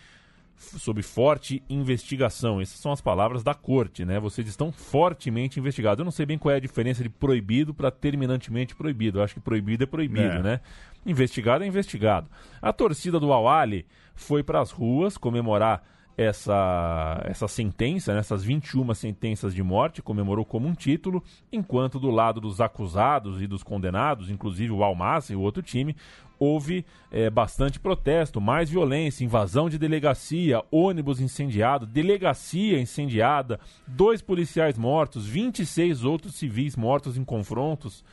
[0.56, 2.60] sob forte investigação.
[2.60, 4.20] Essas são as palavras da corte, né?
[4.20, 5.98] Vocês estão fortemente investigados.
[6.00, 9.18] Eu não sei bem qual é a diferença de proibido para terminantemente proibido.
[9.18, 10.42] Eu acho que proibido é proibido, É.
[10.42, 10.60] né?
[11.04, 12.28] Investigado é investigado.
[12.60, 13.84] A torcida do Awali
[14.14, 15.82] foi para as ruas comemorar
[16.16, 18.20] essa, essa sentença, né?
[18.20, 23.46] essas 21 sentenças de morte, comemorou como um título, enquanto do lado dos acusados e
[23.46, 25.96] dos condenados, inclusive o Almas e o outro time,
[26.38, 34.76] houve eh, bastante protesto, mais violência, invasão de delegacia, ônibus incendiado, delegacia incendiada, dois policiais
[34.76, 38.04] mortos, 26 outros civis mortos em confrontos.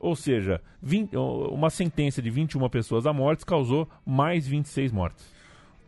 [0.00, 5.35] Ou seja, 20 uma sentença de 21 pessoas a mortes causou mais 26 mortes.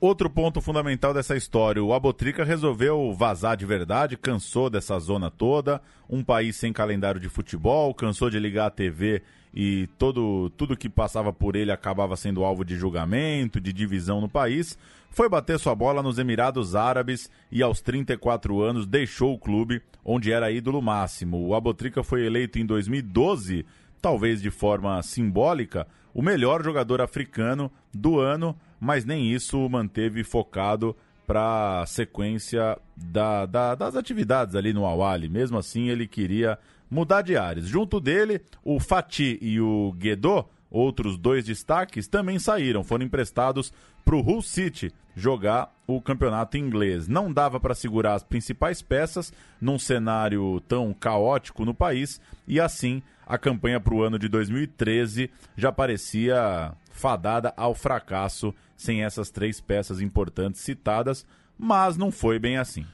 [0.00, 5.82] Outro ponto fundamental dessa história, o Abotrica resolveu vazar de verdade, cansou dessa zona toda,
[6.08, 10.88] um país sem calendário de futebol, cansou de ligar a TV e todo, tudo que
[10.88, 14.78] passava por ele acabava sendo alvo de julgamento, de divisão no país,
[15.10, 20.30] foi bater sua bola nos Emirados Árabes e aos 34 anos deixou o clube onde
[20.30, 21.44] era ídolo máximo.
[21.44, 23.66] O Abotrica foi eleito em 2012,
[24.00, 30.22] talvez de forma simbólica, o melhor jogador africano do ano, mas nem isso o manteve
[30.24, 35.28] focado para a sequência da- da- das atividades ali no Awali.
[35.28, 36.58] Mesmo assim, ele queria
[36.90, 37.66] mudar de ares.
[37.66, 43.72] Junto dele, o Fatih e o Guedo, outros dois destaques, também saíram, foram emprestados
[44.04, 47.08] para o Hull City jogar o campeonato inglês.
[47.08, 53.02] Não dava para segurar as principais peças num cenário tão caótico no país e assim
[53.26, 59.60] a campanha para o ano de 2013 já parecia fadada ao fracasso sem essas três
[59.60, 61.26] peças importantes citadas,
[61.58, 62.86] mas não foi bem assim.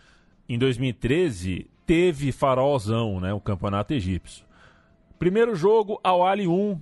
[0.49, 4.45] Em 2013, teve farolzão, né, o campeonato egípcio.
[5.19, 6.81] Primeiro jogo, Al Ali 1,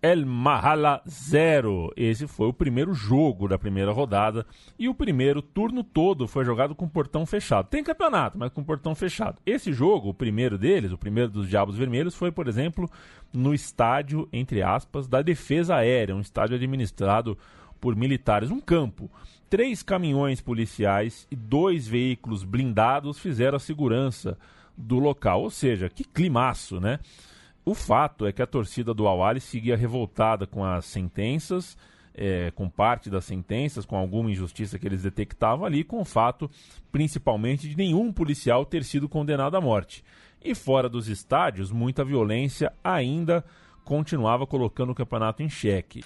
[0.00, 1.92] El Mahala 0.
[1.96, 4.46] Esse foi o primeiro jogo da primeira rodada
[4.78, 7.68] e o primeiro turno todo foi jogado com portão fechado.
[7.68, 9.38] Tem campeonato, mas com portão fechado.
[9.44, 12.88] Esse jogo, o primeiro deles, o primeiro dos Diabos Vermelhos, foi, por exemplo,
[13.32, 17.36] no estádio, entre aspas, da Defesa Aérea, um estádio administrado
[17.80, 19.10] por militares, um campo.
[19.50, 24.38] Três caminhões policiais e dois veículos blindados fizeram a segurança
[24.76, 25.42] do local.
[25.42, 27.00] Ou seja, que climaço, né?
[27.68, 31.76] O fato é que a torcida do Awali seguia revoltada com as sentenças
[32.14, 36.50] é, com parte das sentenças, com alguma injustiça que eles detectavam ali, com o fato,
[36.90, 40.02] principalmente, de nenhum policial ter sido condenado à morte.
[40.42, 43.44] E fora dos estádios, muita violência ainda
[43.84, 46.02] continuava colocando o campeonato em xeque.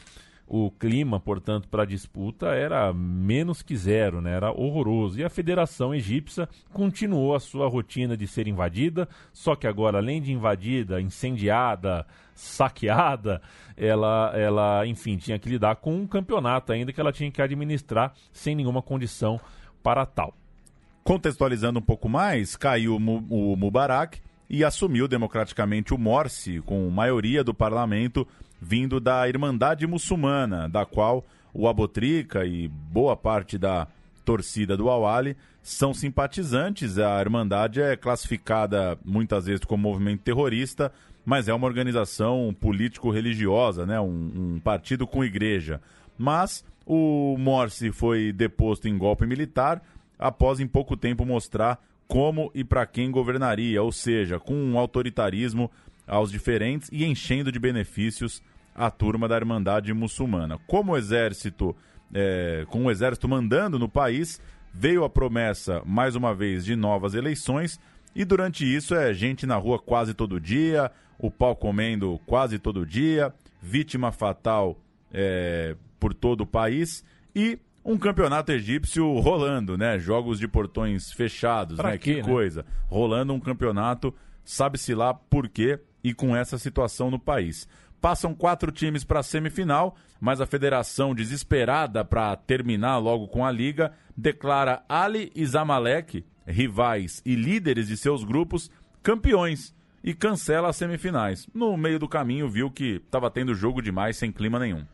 [0.55, 4.33] O clima, portanto, para a disputa era menos que zero, né?
[4.33, 5.19] era horroroso.
[5.19, 10.21] E a Federação Egípcia continuou a sua rotina de ser invadida, só que agora, além
[10.21, 13.41] de invadida, incendiada, saqueada,
[13.79, 18.13] ela, ela, enfim, tinha que lidar com um campeonato ainda que ela tinha que administrar
[18.31, 19.41] sem nenhuma condição
[19.83, 20.35] para tal.
[21.03, 27.55] Contextualizando um pouco mais, caiu o Mubarak e assumiu democraticamente o Morsi, com maioria do
[27.55, 28.29] parlamento
[28.63, 33.89] vindo da Irmandade Muçulmana, da qual o Abotrica e boa parte da
[34.25, 36.97] torcida do Awali são simpatizantes.
[36.97, 40.93] A Irmandade é classificada muitas vezes como movimento terrorista,
[41.25, 44.01] mas é uma organização político-religiosa, né?
[44.01, 45.81] Um, um, partido com igreja.
[46.17, 49.83] Mas o Morsi foi deposto em golpe militar
[50.17, 55.69] após em pouco tempo mostrar como e para quem governaria, ou seja, com um autoritarismo
[56.07, 58.41] aos diferentes e enchendo de benefícios
[58.75, 60.59] a turma da Irmandade Muçulmana.
[60.67, 61.77] Como o exército,
[62.13, 64.41] é, com o exército mandando no país,
[64.73, 67.79] veio a promessa, mais uma vez, de novas eleições,
[68.15, 72.85] e durante isso é gente na rua quase todo dia, o pau comendo quase todo
[72.85, 74.79] dia, vítima fatal
[75.13, 77.05] é, por todo o país
[77.35, 79.99] e um campeonato egípcio rolando, né?
[79.99, 81.99] Jogos de portões fechados, pra né?
[81.99, 82.29] Quê, que né?
[82.29, 82.65] coisa.
[82.89, 84.15] Rolando um campeonato,
[84.45, 87.69] sabe-se lá por quê e com essa situação no país.
[88.03, 93.51] Passam quatro times para a semifinal, mas a federação, desesperada para terminar logo com a
[93.53, 98.69] liga, declara Ali e Zamalek, rivais e líderes de seus grupos,
[99.05, 99.73] campeões
[100.03, 101.47] e cancela as semifinais.
[101.55, 104.85] No meio do caminho, viu que estava tendo jogo demais sem clima nenhum.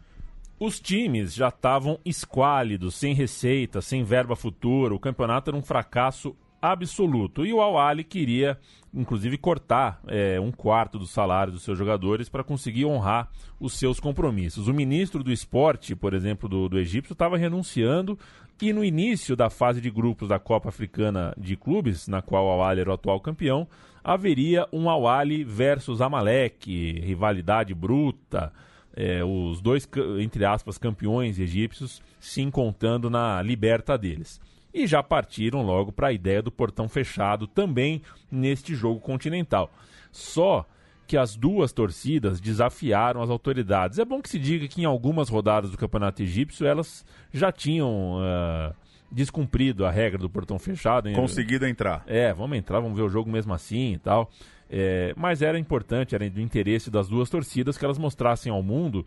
[0.61, 4.95] Os times já estavam esquálidos, sem receita, sem verba futura.
[4.95, 7.45] O campeonato era um fracasso absoluto.
[7.45, 8.59] E o Al queria,
[8.93, 13.29] inclusive, cortar é, um quarto do salário dos seus jogadores para conseguir honrar
[13.61, 14.69] os seus compromissos.
[14.69, 18.19] O ministro do esporte, por exemplo, do, do Egito, estava renunciando.
[18.61, 22.63] E no início da fase de grupos da Copa Africana de Clubes, na qual o
[22.63, 23.69] Al era o atual campeão,
[24.03, 25.05] haveria um Al
[25.47, 28.53] versus Amalek, rivalidade bruta
[29.01, 29.89] é, os dois,
[30.21, 34.41] entre aspas, campeões egípcios se encontrando na liberta deles.
[34.73, 39.71] E já partiram logo para a ideia do portão fechado também neste jogo continental.
[40.13, 40.67] Só
[41.07, 43.99] que as duas torcidas desafiaram as autoridades.
[43.99, 48.19] É bom que se diga que em algumas rodadas do campeonato egípcio elas já tinham
[48.19, 48.75] uh,
[49.11, 51.11] descumprido a regra do portão fechado.
[51.13, 52.05] Conseguido entrar.
[52.07, 54.31] É, vamos entrar, vamos ver o jogo mesmo assim e tal.
[54.71, 59.07] É, mas era importante, era do interesse das duas torcidas que elas mostrassem ao mundo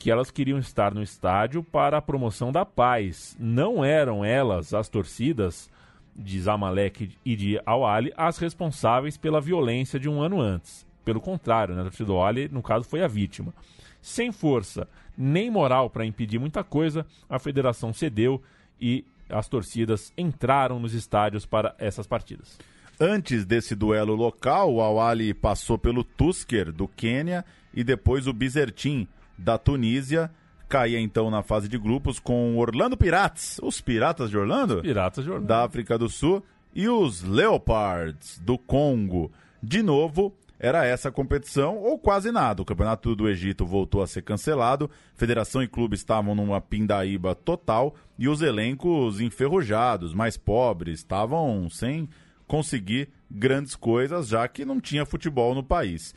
[0.00, 3.36] que elas queriam estar no estádio para a promoção da paz.
[3.38, 5.70] Não eram elas, as torcidas
[6.16, 10.86] de Zamalek e de Al-Ali, as responsáveis pela violência de um ano antes.
[11.04, 13.52] Pelo contrário, né, a torcida do Al-Ali, no caso, foi a vítima.
[14.00, 14.88] Sem força
[15.18, 18.42] nem moral para impedir muita coisa, a federação cedeu
[18.80, 22.58] e as torcidas entraram nos estádios para essas partidas.
[22.98, 27.44] Antes desse duelo local, o Awali passou pelo Tusker, do Quênia,
[27.74, 29.06] e depois o Bizertin,
[29.40, 30.30] da Tunísia.
[30.68, 34.80] Caía então na fase de grupos com Orlando Pirates, os Piratas de Orlando?
[34.82, 35.48] Piratas de Orlando.
[35.48, 36.44] Da África do Sul.
[36.72, 39.32] E os Leopards, do Congo.
[39.60, 40.32] De novo,
[40.62, 42.60] era essa a competição, ou quase nada.
[42.60, 47.94] O Campeonato do Egito voltou a ser cancelado, federação e clube estavam numa pindaíba total
[48.18, 52.08] e os elencos enferrujados, mais pobres, estavam sem
[52.46, 56.14] conseguir grandes coisas, já que não tinha futebol no país.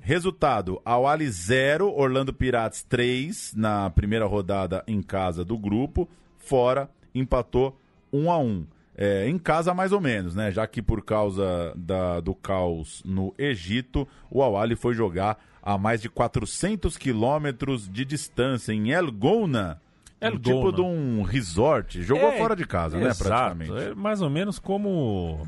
[0.00, 7.78] Resultado: Awali 0, Orlando Pirates 3 na primeira rodada em casa do grupo, fora empatou
[8.12, 8.66] 1 a 1.
[8.96, 10.50] É, em casa mais ou menos, né?
[10.50, 16.02] Já que por causa da, do caos no Egito, o Awali foi jogar a mais
[16.02, 19.80] de 400 quilômetros de distância em El Gouna,
[20.20, 22.02] El um tipo de um resort.
[22.02, 23.08] Jogou É, fora de casa, né?
[23.08, 23.24] exato.
[23.56, 23.90] Praticamente.
[23.90, 25.46] É mais ou menos como.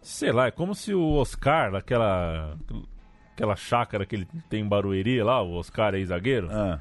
[0.00, 2.56] Sei lá, é como se o Oscar, aquela.
[3.38, 6.48] Aquela chácara que ele tem em Barueri lá, o Oscar é zagueiro.
[6.50, 6.80] Ah,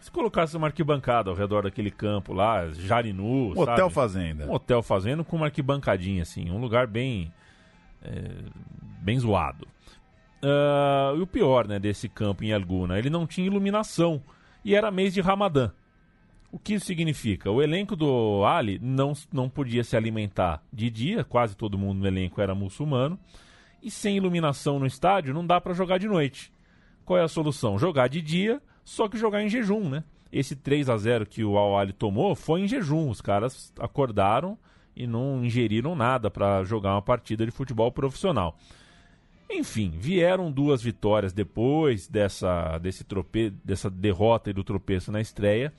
[0.00, 3.94] Se colocasse uma arquibancada ao redor daquele campo lá, Jarinu, hotel sabe?
[3.94, 4.46] fazenda.
[4.46, 6.50] Um hotel fazendo com uma arquibancadinha, assim.
[6.50, 7.32] Um lugar bem.
[8.02, 8.32] é,
[9.00, 9.68] bem zoado.
[10.42, 14.20] Ah, e o pior, né, desse campo em Alguna, ele não tinha iluminação.
[14.64, 15.70] E era mês de Ramadã.
[16.50, 17.48] O que isso significa?
[17.48, 22.06] O elenco do Ali não, não podia se alimentar de dia, quase todo mundo no
[22.08, 23.16] elenco era muçulmano.
[23.82, 26.52] E sem iluminação no estádio, não dá para jogar de noite.
[27.04, 27.78] Qual é a solução?
[27.78, 30.04] Jogar de dia, só que jogar em jejum, né?
[30.32, 33.10] esse 3 a 0 que o Al Ahly tomou foi em jejum.
[33.10, 34.56] Os caras acordaram
[34.96, 38.56] e não ingeriram nada para jogar uma partida de futebol profissional.
[39.50, 45.70] Enfim, vieram duas vitórias depois dessa, desse trope, dessa derrota e do tropeço na estreia.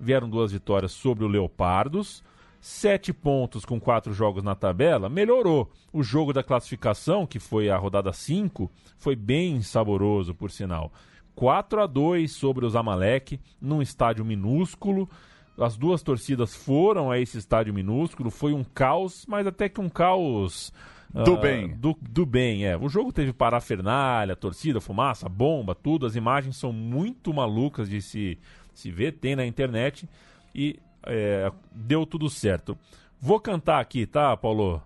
[0.00, 2.24] Vieram duas vitórias sobre o Leopardos.
[2.64, 5.68] Sete pontos com quatro jogos na tabela, melhorou.
[5.92, 10.92] O jogo da classificação, que foi a rodada 5, foi bem saboroso, por sinal.
[11.34, 15.10] 4 a 2 sobre os Amalek, num estádio minúsculo.
[15.58, 18.30] As duas torcidas foram a esse estádio minúsculo.
[18.30, 20.72] Foi um caos, mas até que um caos
[21.12, 21.68] Do ah, bem.
[21.76, 22.76] Do, do bem, é.
[22.76, 26.06] O jogo teve parafernália, torcida, fumaça, bomba, tudo.
[26.06, 28.38] As imagens são muito malucas de se,
[28.72, 30.08] se ver, tem na internet.
[30.54, 32.76] E é, deu tudo certo.
[33.20, 34.82] Vou cantar aqui, tá, Paulo?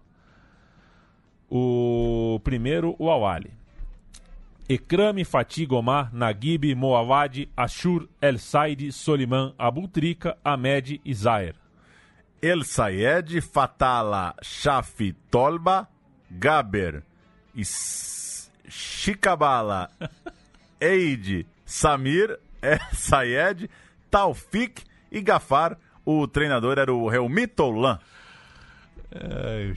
[1.50, 3.52] O primeiro, o Awali.
[4.68, 11.54] Ekrami, Fatih, Gomar, Naguib, Moawad, Ashur, El Said, Soliman, Abutrika, Ahmed e Zaire.
[12.42, 15.86] El Sayed, Fatala, Shafi, Tolba,
[16.30, 17.02] Gaber,
[17.54, 19.88] Is- Shikabala,
[20.80, 23.70] Eid, Samir, El Sayed,
[24.10, 25.78] Taufik e Gafar.
[26.06, 27.98] O treinador era o Helmitolan.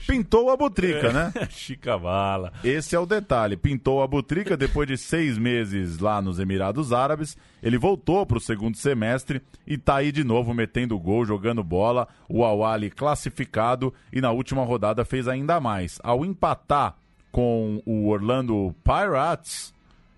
[0.06, 1.32] Pintou a butrica, né?
[1.50, 2.52] Chicabala.
[2.62, 3.56] Esse é o detalhe.
[3.56, 7.36] Pintou a butrica depois de seis meses lá nos Emirados Árabes.
[7.60, 12.06] Ele voltou para o segundo semestre e tá aí de novo metendo gol, jogando bola.
[12.28, 15.98] O Awali classificado e na última rodada fez ainda mais.
[16.02, 16.94] Ao empatar
[17.32, 19.74] com o Orlando Pirates,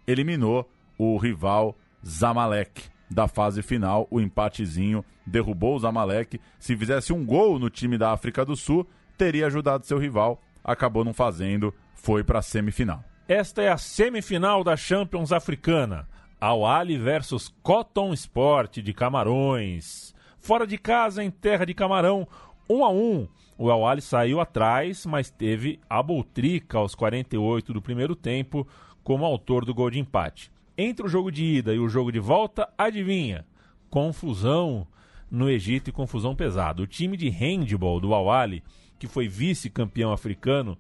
[0.07, 4.07] eliminou o rival Zamalek da fase final.
[4.11, 6.41] O empatezinho derrubou o Zamalek.
[6.59, 8.87] Se fizesse um gol no time da África do Sul,
[9.17, 10.41] teria ajudado seu rival.
[10.65, 13.05] Acabou não fazendo, foi para a semifinal.
[13.29, 16.09] Esta é a semifinal da Champions Africana.
[16.41, 20.13] Al Ali versus Cotton Sport de Camarões.
[20.41, 22.27] Fora de casa, em terra de Camarão,
[22.69, 23.29] 1 um a 1 um.
[23.57, 28.67] O Al Ali saiu atrás, mas teve a Boltrica aos 48 do primeiro tempo
[29.05, 30.51] como autor do gol de empate.
[30.83, 33.47] Entre o jogo de ida e o jogo de volta, adivinha?
[33.89, 34.85] Confusão
[35.31, 36.83] no Egito e confusão pesada.
[36.83, 38.65] O time de handball do Al Ali,
[38.99, 40.77] que foi vice-campeão africano,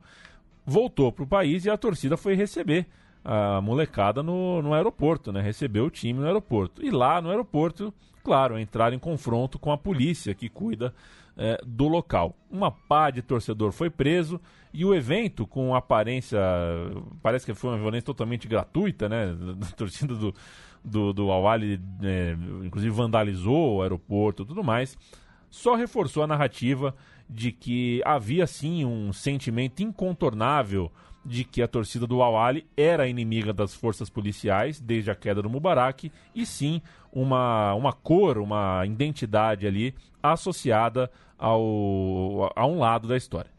[0.67, 2.89] voltou para o país e a torcida foi receber
[3.25, 5.41] a molecada no, no aeroporto, né?
[5.41, 6.85] Recebeu o time no aeroporto.
[6.85, 7.95] E lá no aeroporto,
[8.25, 10.93] claro, entraram em confronto com a polícia que cuida
[11.37, 12.37] é, do local.
[12.51, 14.41] Uma pá de torcedor foi preso
[14.73, 16.39] e o evento, com aparência.
[17.23, 19.35] Parece que foi uma violência totalmente gratuita, né?
[19.57, 20.35] Da torcida do,
[20.85, 24.97] do, do Awali, é, inclusive vandalizou o aeroporto e tudo mais,
[25.51, 26.95] só reforçou a narrativa
[27.29, 30.91] de que havia sim um sentimento incontornável
[31.25, 35.51] de que a torcida do Awali era inimiga das forças policiais desde a queda do
[35.51, 43.17] Mubarak e sim uma, uma cor, uma identidade ali associada ao, a um lado da
[43.17, 43.51] história.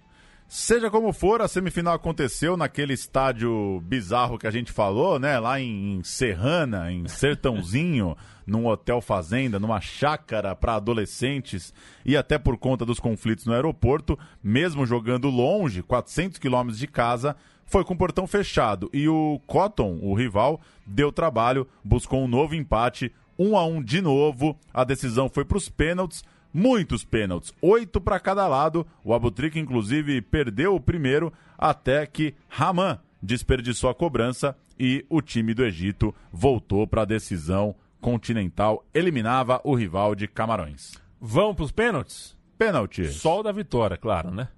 [0.47, 5.39] Seja como for, a semifinal aconteceu naquele estádio bizarro que a gente falou, né?
[5.39, 11.74] Lá em Serrana, em Sertãozinho, num hotel fazenda, numa chácara para adolescentes
[12.05, 17.36] e até por conta dos conflitos no aeroporto, mesmo jogando longe, 400 quilômetros de casa,
[17.72, 18.89] foi com o portão fechado.
[18.93, 24.01] E o Cotton, o rival, deu trabalho, buscou um novo empate, um a um de
[24.01, 24.59] novo.
[24.72, 28.86] A decisão foi para os pênaltis muitos pênaltis, oito para cada lado.
[29.05, 35.53] O Abutrica, inclusive, perdeu o primeiro até que Raman desperdiçou a cobrança e o time
[35.55, 40.95] do Egito voltou para a decisão continental, eliminava o rival de Camarões.
[41.20, 42.36] Vamos para os pênaltis?
[42.57, 43.07] Pênalti.
[43.12, 44.49] Só o da vitória, claro, né?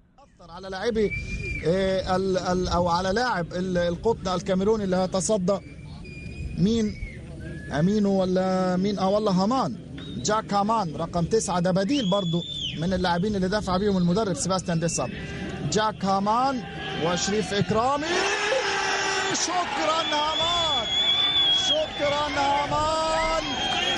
[0.48, 5.57] على لاعبي آه، ال- ال- أو على لاعب ال- القطن الكاميروني اللي هيتصدى.
[6.57, 6.95] مين؟
[7.79, 9.75] أمينو ولا مين؟ آه والله هامان.
[10.17, 11.59] جاك هامان رقم تسعة.
[11.59, 12.41] ده بديل برضو
[12.81, 15.09] من اللاعبين اللي دافع بيهم المدرب سيباستيان ديساب.
[15.71, 16.63] جاك هامان
[17.05, 18.05] وشريف إكرامي.
[19.33, 20.64] شكرا هامان.
[21.94, 23.44] شكرا هامان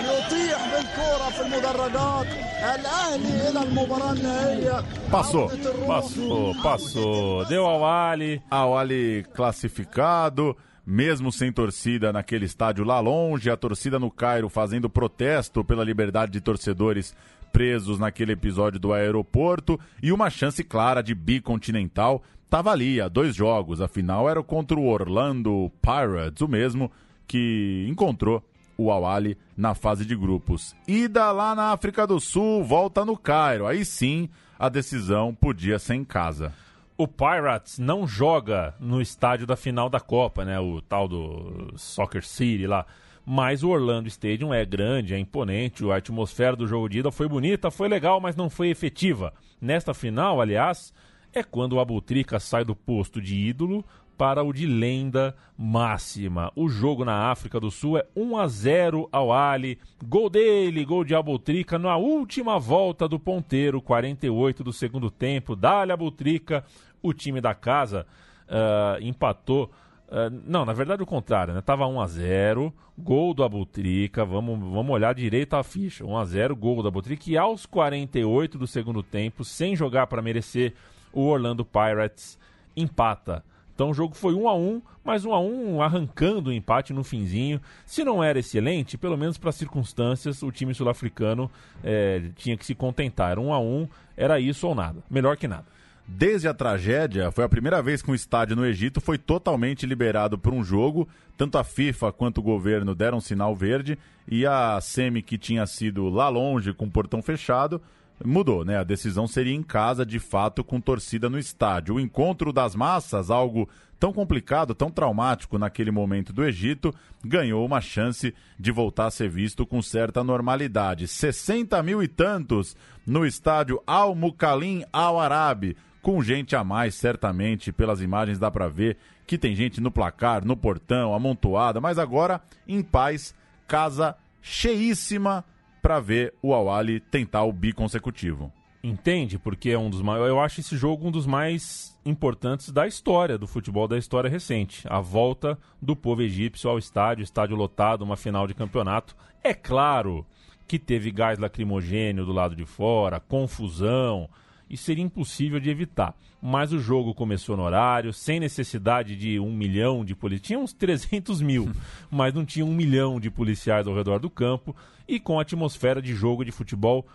[0.04, 2.26] يطيح بالكرة في المدرجات
[2.74, 5.50] الاهلي الى المباراة النهائية Passou.
[5.50, 5.86] عودة الروح.
[5.88, 7.44] Passou, passou.
[7.48, 8.42] Deu ao Ali.
[8.50, 10.56] Ao Ali classificado,
[10.86, 16.32] mesmo sem torcida naquele estádio lá longe, a torcida no Cairo fazendo protesto pela liberdade
[16.32, 17.14] de torcedores
[17.52, 22.22] presos naquele episódio do aeroporto e uma chance clara de bicontinental.
[22.50, 26.90] Tava ali, a dois jogos, afinal era contra o Orlando Pirates, o mesmo
[27.27, 28.43] que encontrou
[28.77, 30.75] o Awali na fase de grupos.
[30.87, 33.65] Ida lá na África do Sul, volta no Cairo.
[33.65, 36.53] Aí sim, a decisão podia ser em casa.
[36.95, 40.59] O Pirates não joga no estádio da final da Copa, né?
[40.59, 42.85] O tal do Soccer City lá.
[43.25, 47.27] Mas o Orlando Stadium é grande, é imponente, a atmosfera do jogo de ida foi
[47.27, 49.33] bonita, foi legal, mas não foi efetiva.
[49.59, 50.93] Nesta final, aliás,
[51.33, 53.83] é quando o Abutrica sai do posto de ídolo
[54.17, 56.51] para o de lenda máxima.
[56.55, 59.79] O jogo na África do Sul é 1 a 0 ao Ali.
[60.03, 65.55] Gol dele, gol de Abutrica na última volta do ponteiro, 48 do segundo tempo.
[65.55, 66.65] Dá-lhe Abutrica,
[67.01, 68.07] o time da casa
[68.47, 69.71] uh, empatou.
[70.07, 71.61] Uh, não, na verdade o contrário, né?
[71.61, 76.03] Tava 1 a 0 gol do Abutrica, vamos, vamos olhar direito a ficha.
[76.03, 80.21] 1 a 0 gol do Abutrica e aos 48 do segundo tempo, sem jogar para
[80.21, 80.73] merecer,
[81.13, 82.39] o Orlando Pirates
[82.75, 83.43] empata.
[83.77, 87.03] Então o jogo foi 1 a 1 mas 1 a 1 arrancando o empate no
[87.03, 87.61] finzinho.
[87.85, 91.49] Se não era excelente, pelo menos para as circunstâncias, o time sul-africano
[91.83, 93.29] é, tinha que se contentar.
[93.29, 95.03] Era 1 a 1 era isso ou nada.
[95.11, 95.65] Melhor que nada.
[96.07, 100.39] Desde a tragédia, foi a primeira vez que um estádio no Egito foi totalmente liberado
[100.39, 101.07] para um jogo.
[101.37, 103.95] Tanto a FIFA quanto o governo deram sinal verde
[104.27, 107.79] e a SEMI, que tinha sido lá longe com o portão fechado,
[108.25, 108.77] mudou, né?
[108.77, 111.95] A decisão seria em casa, de fato, com torcida no estádio.
[111.95, 116.93] O encontro das massas, algo tão complicado, tão traumático naquele momento do Egito,
[117.23, 121.07] ganhou uma chance de voltar a ser visto com certa normalidade.
[121.07, 127.71] 60 mil e tantos no estádio Al Mukalim Al Arabi, com gente a mais, certamente,
[127.71, 132.41] pelas imagens dá para ver que tem gente no placar, no portão, amontoada, mas agora
[132.65, 133.35] em paz,
[133.67, 135.43] casa cheíssima
[135.81, 138.51] para ver o Awali tentar o bi consecutivo.
[138.83, 139.37] Entende?
[139.37, 140.29] Porque é um dos maiores.
[140.29, 144.87] Eu acho esse jogo um dos mais importantes da história do futebol da história recente.
[144.89, 149.15] A volta do povo egípcio ao estádio, estádio lotado, uma final de campeonato.
[149.43, 150.25] É claro
[150.67, 154.29] que teve gás lacrimogênio do lado de fora, confusão,
[154.69, 156.15] e seria impossível de evitar.
[156.41, 160.47] Mas o jogo começou no horário, sem necessidade de um milhão de policiais.
[160.47, 161.69] Tinha uns 300 mil,
[162.11, 164.75] mas não tinha um milhão de policiais ao redor do campo
[165.07, 167.05] e com atmosfera de jogo de futebol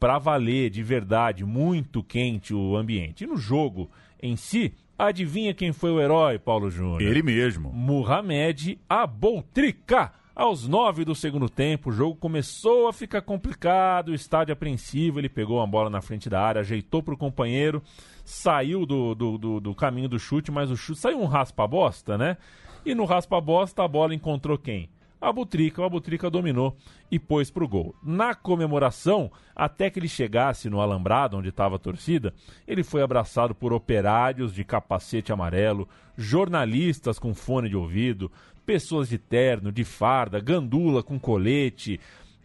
[0.00, 3.22] para valer, de verdade, muito quente o ambiente.
[3.22, 3.88] E no jogo
[4.20, 7.02] em si, adivinha quem foi o herói, Paulo Júnior?
[7.02, 7.72] Ele mesmo.
[7.72, 10.12] Mohamed Aboutrika.
[10.34, 15.28] Aos nove do segundo tempo, o jogo começou a ficar complicado, o estádio apreensivo, ele
[15.28, 17.82] pegou uma bola na frente da área, ajeitou para o companheiro,
[18.24, 22.38] saiu do, do, do, do, caminho do chute, mas o chute saiu um raspa-bosta, né?
[22.82, 24.88] E no raspa-bosta a bola encontrou quem?
[25.22, 25.80] a Butrica.
[25.80, 26.76] O Abutrica dominou
[27.08, 27.94] e pôs para o gol.
[28.02, 32.34] Na comemoração, até que ele chegasse no alambrado onde estava a torcida,
[32.66, 38.30] ele foi abraçado por operários de capacete amarelo, jornalistas com fone de ouvido,
[38.64, 42.00] pessoas de terno, de farda, gandula com colete,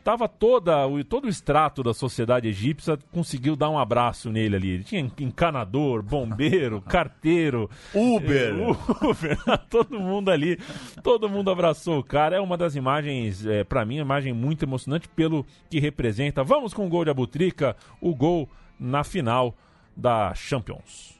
[0.07, 4.69] tava toda o todo o extrato da sociedade egípcia conseguiu dar um abraço nele ali.
[4.69, 9.37] Ele tinha encanador, bombeiro, carteiro, Uber, é, Uber,
[9.69, 10.57] todo mundo ali,
[11.03, 12.37] todo mundo abraçou o cara.
[12.37, 16.41] É uma das imagens, é, para mim, uma imagem muito emocionante pelo que representa.
[16.41, 18.49] Vamos com o gol de Abutrica, o gol
[18.79, 19.53] na final
[19.93, 21.16] da Champions.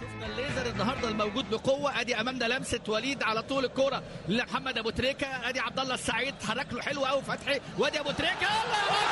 [0.00, 2.00] شفنا الليزر النهارده الموجود بقوة.
[2.00, 5.48] أدي أمامنا لمسة وليد على طول الكورة لمحمد أبو تريكة.
[5.48, 7.60] أدي عبد الله السعيد حرك له حلو قوي فتحي.
[7.78, 8.42] وأدي أبو تريكة.
[8.42, 9.11] يلا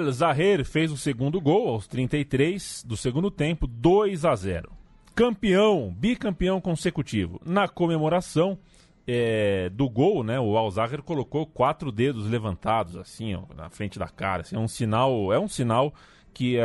[0.00, 4.70] El Zahir fez o segundo gol aos 33 do segundo tempo, 2 a 0.
[5.14, 7.40] Campeão, bicampeão consecutivo.
[7.44, 8.58] Na comemoração
[9.06, 13.98] é, do gol, né, o Al Zahir colocou quatro dedos levantados assim, ó, na frente
[13.98, 14.42] da cara.
[14.42, 15.92] Assim, é um sinal, é um sinal
[16.32, 16.62] que é,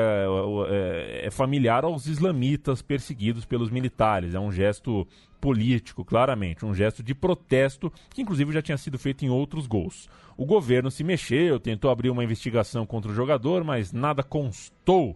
[0.69, 4.33] é, é familiar aos islamitas perseguidos pelos militares.
[4.33, 5.07] É um gesto
[5.39, 10.09] político, claramente, um gesto de protesto que inclusive já tinha sido feito em outros gols.
[10.37, 15.15] O governo se mexeu, tentou abrir uma investigação contra o jogador, mas nada constou.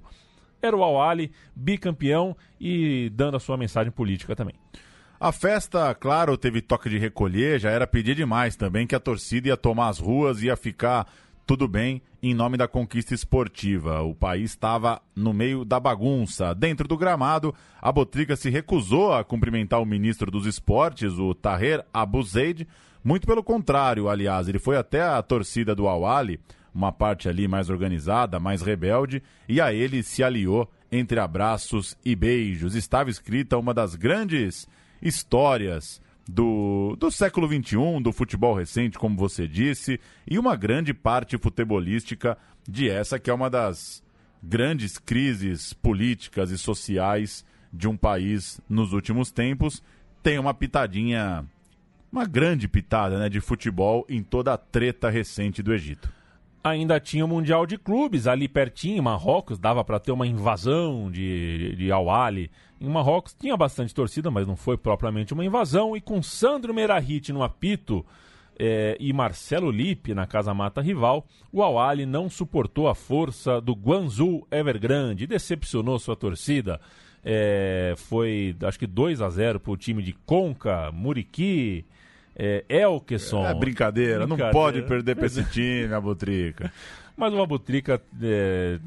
[0.62, 4.56] Era o Al-Ali, bicampeão e dando a sua mensagem política também.
[5.20, 9.50] A festa, claro, teve toque de recolher, já era pedir demais também que a torcida
[9.50, 11.12] ia tomar as ruas, ia ficar
[11.50, 14.04] tudo bem em nome da conquista esportiva.
[14.04, 16.54] O país estava no meio da bagunça.
[16.54, 21.84] Dentro do gramado, a Botrica se recusou a cumprimentar o ministro dos esportes, o Taher
[21.92, 22.68] Abu Zaid.
[23.04, 26.40] Muito pelo contrário, aliás, ele foi até a torcida do Awali,
[26.72, 32.16] uma parte ali mais organizada, mais rebelde, e a ele se aliou entre abraços e
[32.16, 32.76] beijos.
[32.76, 34.68] Estava escrita uma das grandes
[35.02, 36.00] histórias
[36.32, 40.00] do, do século XXI, do futebol recente, como você disse,
[40.30, 44.04] e uma grande parte futebolística de essa que é uma das
[44.42, 49.82] grandes crises políticas e sociais de um país nos últimos tempos,
[50.22, 51.46] tem uma pitadinha,
[52.12, 56.12] uma grande pitada né, de futebol em toda a treta recente do Egito.
[56.70, 61.76] Ainda tinha o Mundial de Clubes ali pertinho, Marrocos, dava para ter uma invasão de,
[61.76, 62.50] de Al-Ali.
[62.80, 65.96] Em Marrocos tinha bastante torcida, mas não foi propriamente uma invasão.
[65.96, 68.06] E com Sandro Merahit no apito
[68.58, 73.74] eh, e Marcelo Lippe na casa mata rival, o Al-Ali não suportou a força do
[73.74, 76.80] Guangzhou Evergrande decepcionou sua torcida.
[77.24, 81.86] Eh, foi, acho que 2 a 0 para o time de Conca, Muriqui,
[82.40, 83.46] é, Elkeson.
[83.46, 84.52] É brincadeira, não Brincadeira.
[84.54, 86.72] pode perder pra esse time, Abutrica.
[87.18, 88.80] Mas o Abutrica é,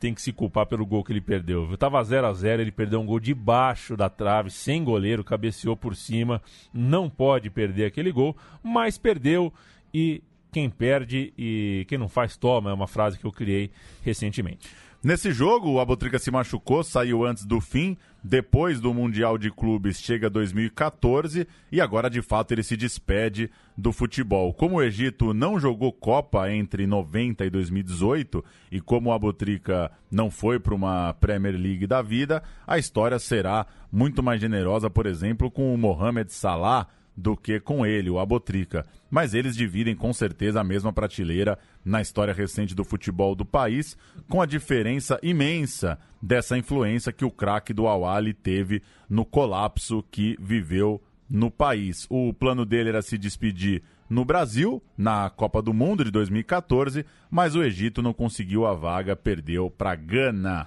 [0.00, 1.76] tem que se culpar pelo gol que ele perdeu.
[1.76, 5.94] Tava 0 a 0 ele perdeu um gol debaixo da trave, sem goleiro, cabeceou por
[5.94, 6.42] cima.
[6.74, 9.52] Não pode perder aquele gol, mas perdeu
[9.94, 10.20] e
[10.50, 13.70] quem perde e quem não faz toma, é uma frase que eu criei
[14.02, 14.68] recentemente.
[15.02, 17.96] Nesse jogo, o Abutrica se machucou, saiu antes do fim.
[18.22, 23.92] Depois do Mundial de Clubes, chega 2014 e agora de fato ele se despede do
[23.92, 24.52] futebol.
[24.52, 30.30] Como o Egito não jogou Copa entre 90 e 2018 e como o Abutrica não
[30.30, 35.50] foi para uma Premier League da vida, a história será muito mais generosa, por exemplo,
[35.50, 36.86] com o Mohamed Salah
[37.20, 38.86] do que com ele, o Abotrica.
[39.10, 43.96] Mas eles dividem com certeza a mesma prateleira na história recente do futebol do país,
[44.28, 50.36] com a diferença imensa dessa influência que o craque do Awali teve no colapso que
[50.40, 52.06] viveu no país.
[52.08, 57.54] O plano dele era se despedir no Brasil, na Copa do Mundo de 2014, mas
[57.54, 60.66] o Egito não conseguiu a vaga, perdeu para Gana.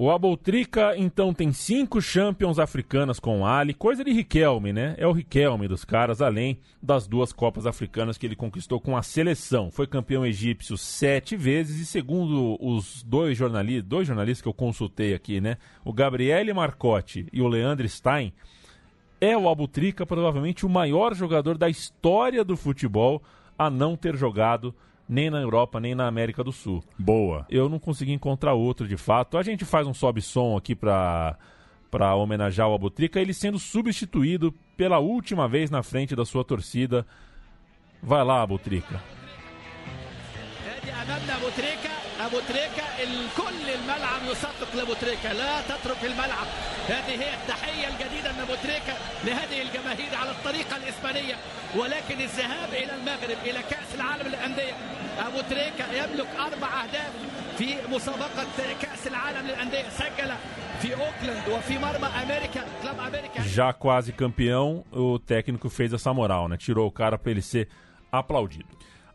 [0.00, 4.94] O Aboltrica, então, tem cinco Champions africanas com o Ali, coisa de Riquelme, né?
[4.96, 9.02] É o Riquelme dos caras, além das duas Copas africanas que ele conquistou com a
[9.02, 9.72] seleção.
[9.72, 15.14] Foi campeão egípcio sete vezes e, segundo os dois jornalistas, dois jornalistas que eu consultei
[15.14, 15.56] aqui, né?
[15.84, 18.32] O Gabriele Marcotti e o Leandro Stein,
[19.20, 23.20] é o Abutrica provavelmente o maior jogador da história do futebol
[23.58, 24.72] a não ter jogado
[25.08, 26.84] nem na Europa, nem na América do Sul.
[26.98, 27.46] Boa.
[27.48, 29.38] Eu não consegui encontrar outro de fato.
[29.38, 31.36] A gente faz um sobe-som aqui para
[31.90, 37.06] para homenagear o Abutrica, ele sendo substituído pela última vez na frente da sua torcida.
[38.02, 39.02] Vai lá, Abutrica.
[42.20, 46.46] ابو تريكه الكل الملعب يصفق لابو تريكه لا تترك الملعب.
[46.88, 48.94] هذه هي التحية الجديدة من ابو تريكه
[49.24, 51.36] لهذه الجماهير على الطريقة الإسبانية.
[51.76, 54.72] ولكن الذهاب إلى المغرب إلى كأس العالم للأندية
[55.18, 57.12] ابو تريكه يملك أربع أهداف
[57.58, 58.46] في مسابقة
[58.82, 59.88] كأس العالم للأندية.
[59.88, 60.32] سجل
[60.82, 63.42] في أوكلاند وفي مرمى أمريكا كلاب أمريكا.
[63.42, 66.56] Já quase campeão, o técnico fez essa moral, né?
[66.56, 67.68] Tirou o cara para ele ser
[68.12, 68.66] aplaudido.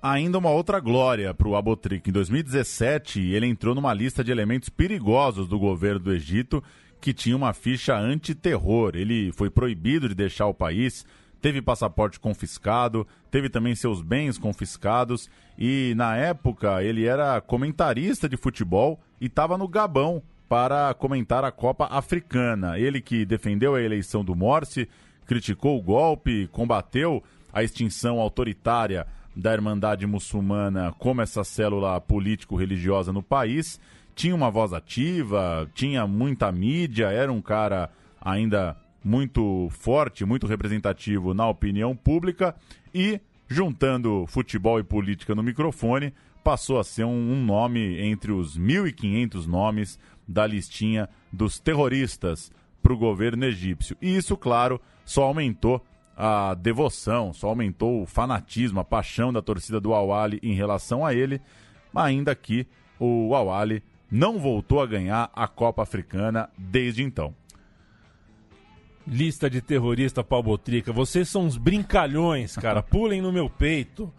[0.05, 2.09] Ainda uma outra glória para o Abotrick.
[2.09, 6.61] Em 2017, ele entrou numa lista de elementos perigosos do governo do Egito
[6.99, 8.91] que tinha uma ficha antiterror.
[8.95, 11.05] Ele foi proibido de deixar o país,
[11.41, 18.35] teve passaporte confiscado, teve também seus bens confiscados e, na época, ele era comentarista de
[18.35, 22.77] futebol e estava no Gabão para comentar a Copa Africana.
[22.77, 24.85] Ele que defendeu a eleição do Morsi,
[25.25, 27.23] criticou o golpe, combateu
[27.53, 33.79] a extinção autoritária da Irmandade Muçulmana como essa célula político-religiosa no país.
[34.15, 37.89] Tinha uma voz ativa, tinha muita mídia, era um cara
[38.21, 42.55] ainda muito forte, muito representativo na opinião pública
[42.93, 46.13] e, juntando futebol e política no microfone,
[46.43, 52.93] passou a ser um, um nome entre os 1.500 nomes da listinha dos terroristas para
[52.93, 53.97] o governo egípcio.
[54.01, 55.83] E isso, claro, só aumentou
[56.15, 61.13] a devoção, só aumentou o fanatismo, a paixão da torcida do Awali em relação a
[61.13, 61.41] ele,
[61.93, 62.67] ainda que
[62.99, 67.33] o Awali não voltou a ganhar a Copa Africana desde então.
[69.05, 70.93] Lista de terrorista Palbotrica.
[70.93, 72.81] Vocês são uns brincalhões, cara.
[72.83, 74.13] Pulem no meu peito.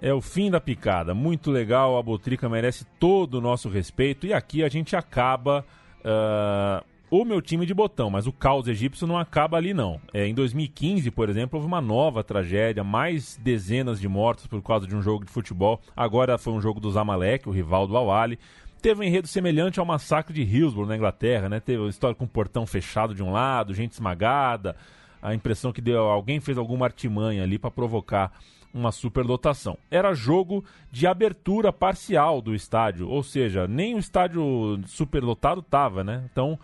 [0.00, 1.12] É o fim da picada.
[1.12, 1.98] Muito legal.
[1.98, 4.26] A Botrica merece todo o nosso respeito.
[4.26, 5.66] E aqui a gente acaba
[6.02, 10.00] ah, o meu time de botão, mas o caos egípcio não acaba ali, não.
[10.14, 14.86] É, em 2015, por exemplo, houve uma nova tragédia, mais dezenas de mortos por causa
[14.86, 15.80] de um jogo de futebol.
[15.96, 18.38] Agora foi um jogo do Zamalek, o rival do Awali.
[18.80, 21.58] Teve um enredo semelhante ao massacre de Hillsborough, na Inglaterra, né?
[21.58, 24.76] Teve uma história com um portão fechado de um lado, gente esmagada.
[25.20, 28.32] A impressão que deu, alguém fez alguma artimanha ali para provocar
[28.72, 29.76] uma superlotação.
[29.90, 36.24] Era jogo de abertura parcial do estádio, ou seja, nem o estádio superlotado tava, né?
[36.30, 36.58] Então,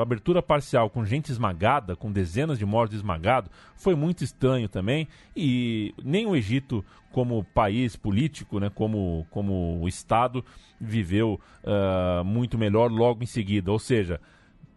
[0.00, 5.06] abertura parcial com gente esmagada, com dezenas de mortos esmagados, foi muito estranho também.
[5.36, 10.44] E nem o Egito, como país político, né, como, como Estado,
[10.80, 13.70] viveu ah, muito melhor logo em seguida.
[13.70, 14.20] Ou seja,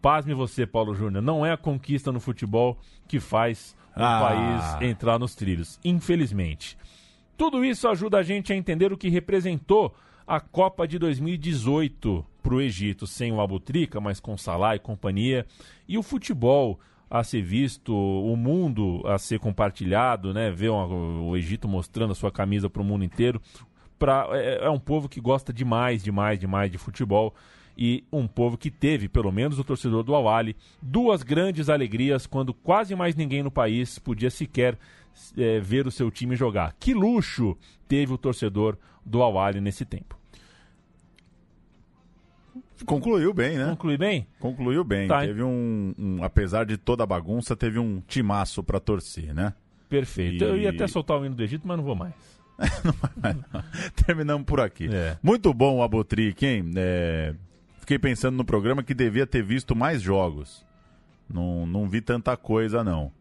[0.01, 2.77] pasme você, Paulo Júnior, não é a conquista no futebol
[3.07, 4.19] que faz o Ah.
[4.79, 6.77] país entrar nos trilhos, infelizmente.
[7.35, 9.95] Tudo isso ajuda a gente a entender o que representou
[10.29, 15.43] a Copa de 2018 para o Egito, sem o Abutrica, mas com Salah e companhia,
[15.87, 20.51] e o futebol a ser visto, o mundo a ser compartilhado, né?
[20.51, 23.41] Ver o Egito mostrando a sua camisa para o mundo inteiro.
[23.97, 27.33] Pra, é, é um povo que gosta demais, demais, demais de futebol
[27.75, 32.53] e um povo que teve, pelo menos o torcedor do Awali, duas grandes alegrias quando
[32.53, 34.77] quase mais ninguém no país podia sequer
[35.35, 36.75] eh, ver o seu time jogar.
[36.79, 37.57] Que luxo
[37.87, 40.18] teve o torcedor do Awali nesse tempo.
[42.85, 43.65] Concluiu bem, né?
[43.69, 44.27] Conclui bem?
[44.39, 45.07] Concluiu bem.
[45.07, 49.53] Tá, teve um, um- Apesar de toda a bagunça, teve um timaço pra torcer, né?
[49.89, 50.43] Perfeito.
[50.43, 52.13] E- Eu ia até soltar o hino do Egito, mas não vou mais.
[54.05, 54.89] Terminamos por aqui.
[54.93, 55.17] É.
[55.21, 55.83] Muito bom o
[56.45, 56.71] hein?
[56.75, 57.33] É,
[57.79, 60.63] Fiquei pensando no programa que devia ter visto mais jogos.
[61.27, 63.11] Não, não vi tanta coisa, não.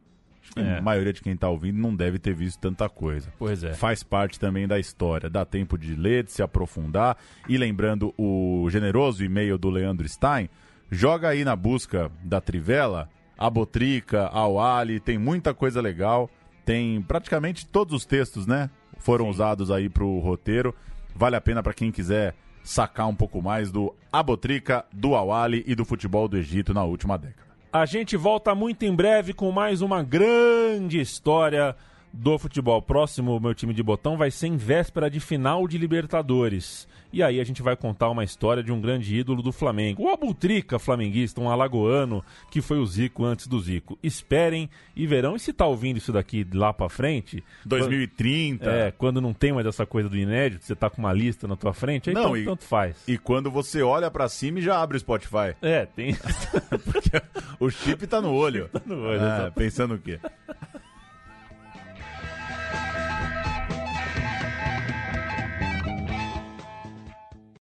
[0.49, 0.79] Acho que É.
[0.79, 3.33] a maioria de quem tá ouvindo não deve ter visto tanta coisa.
[3.39, 3.75] Pois é.
[3.75, 5.29] Faz parte também da história.
[5.29, 7.17] Dá tempo de ler, de se aprofundar.
[7.49, 10.49] E lembrando o generoso e-mail do Leandro Stein,
[10.91, 16.31] joga aí na busca da Trivela, a Botrica, ao Ali, tem muita coisa legal.
[16.65, 18.69] Tem praticamente todos os textos, né?
[18.99, 20.75] Foram usados aí pro roteiro.
[21.15, 25.75] Vale a pena para quem quiser sacar um pouco mais do Abotrica, do Awali e
[25.75, 27.48] do futebol do Egito na última década.
[27.71, 31.77] A gente volta muito em breve com mais uma grande história
[32.11, 32.81] do futebol.
[32.81, 36.89] Próximo, meu time de botão vai ser em véspera de final de Libertadores.
[37.13, 40.03] E aí a gente vai contar uma história de um grande ídolo do Flamengo.
[40.03, 43.99] O Abutrica flamenguista, um alagoano que foi o Zico antes do Zico.
[44.03, 45.35] Esperem e verão.
[45.35, 47.43] E se tá ouvindo isso daqui lá pra frente...
[47.65, 48.71] 2030.
[48.71, 51.57] É, quando não tem mais essa coisa do inédito, você tá com uma lista na
[51.57, 52.97] tua frente, aí Não, tanto, e- tanto faz.
[53.09, 55.55] E quando você olha pra cima e já abre o Spotify.
[55.63, 56.15] É, tem...
[57.61, 58.69] O chip tá no olho.
[58.69, 59.53] tá no olho, exato.
[59.55, 60.21] pensando o quê?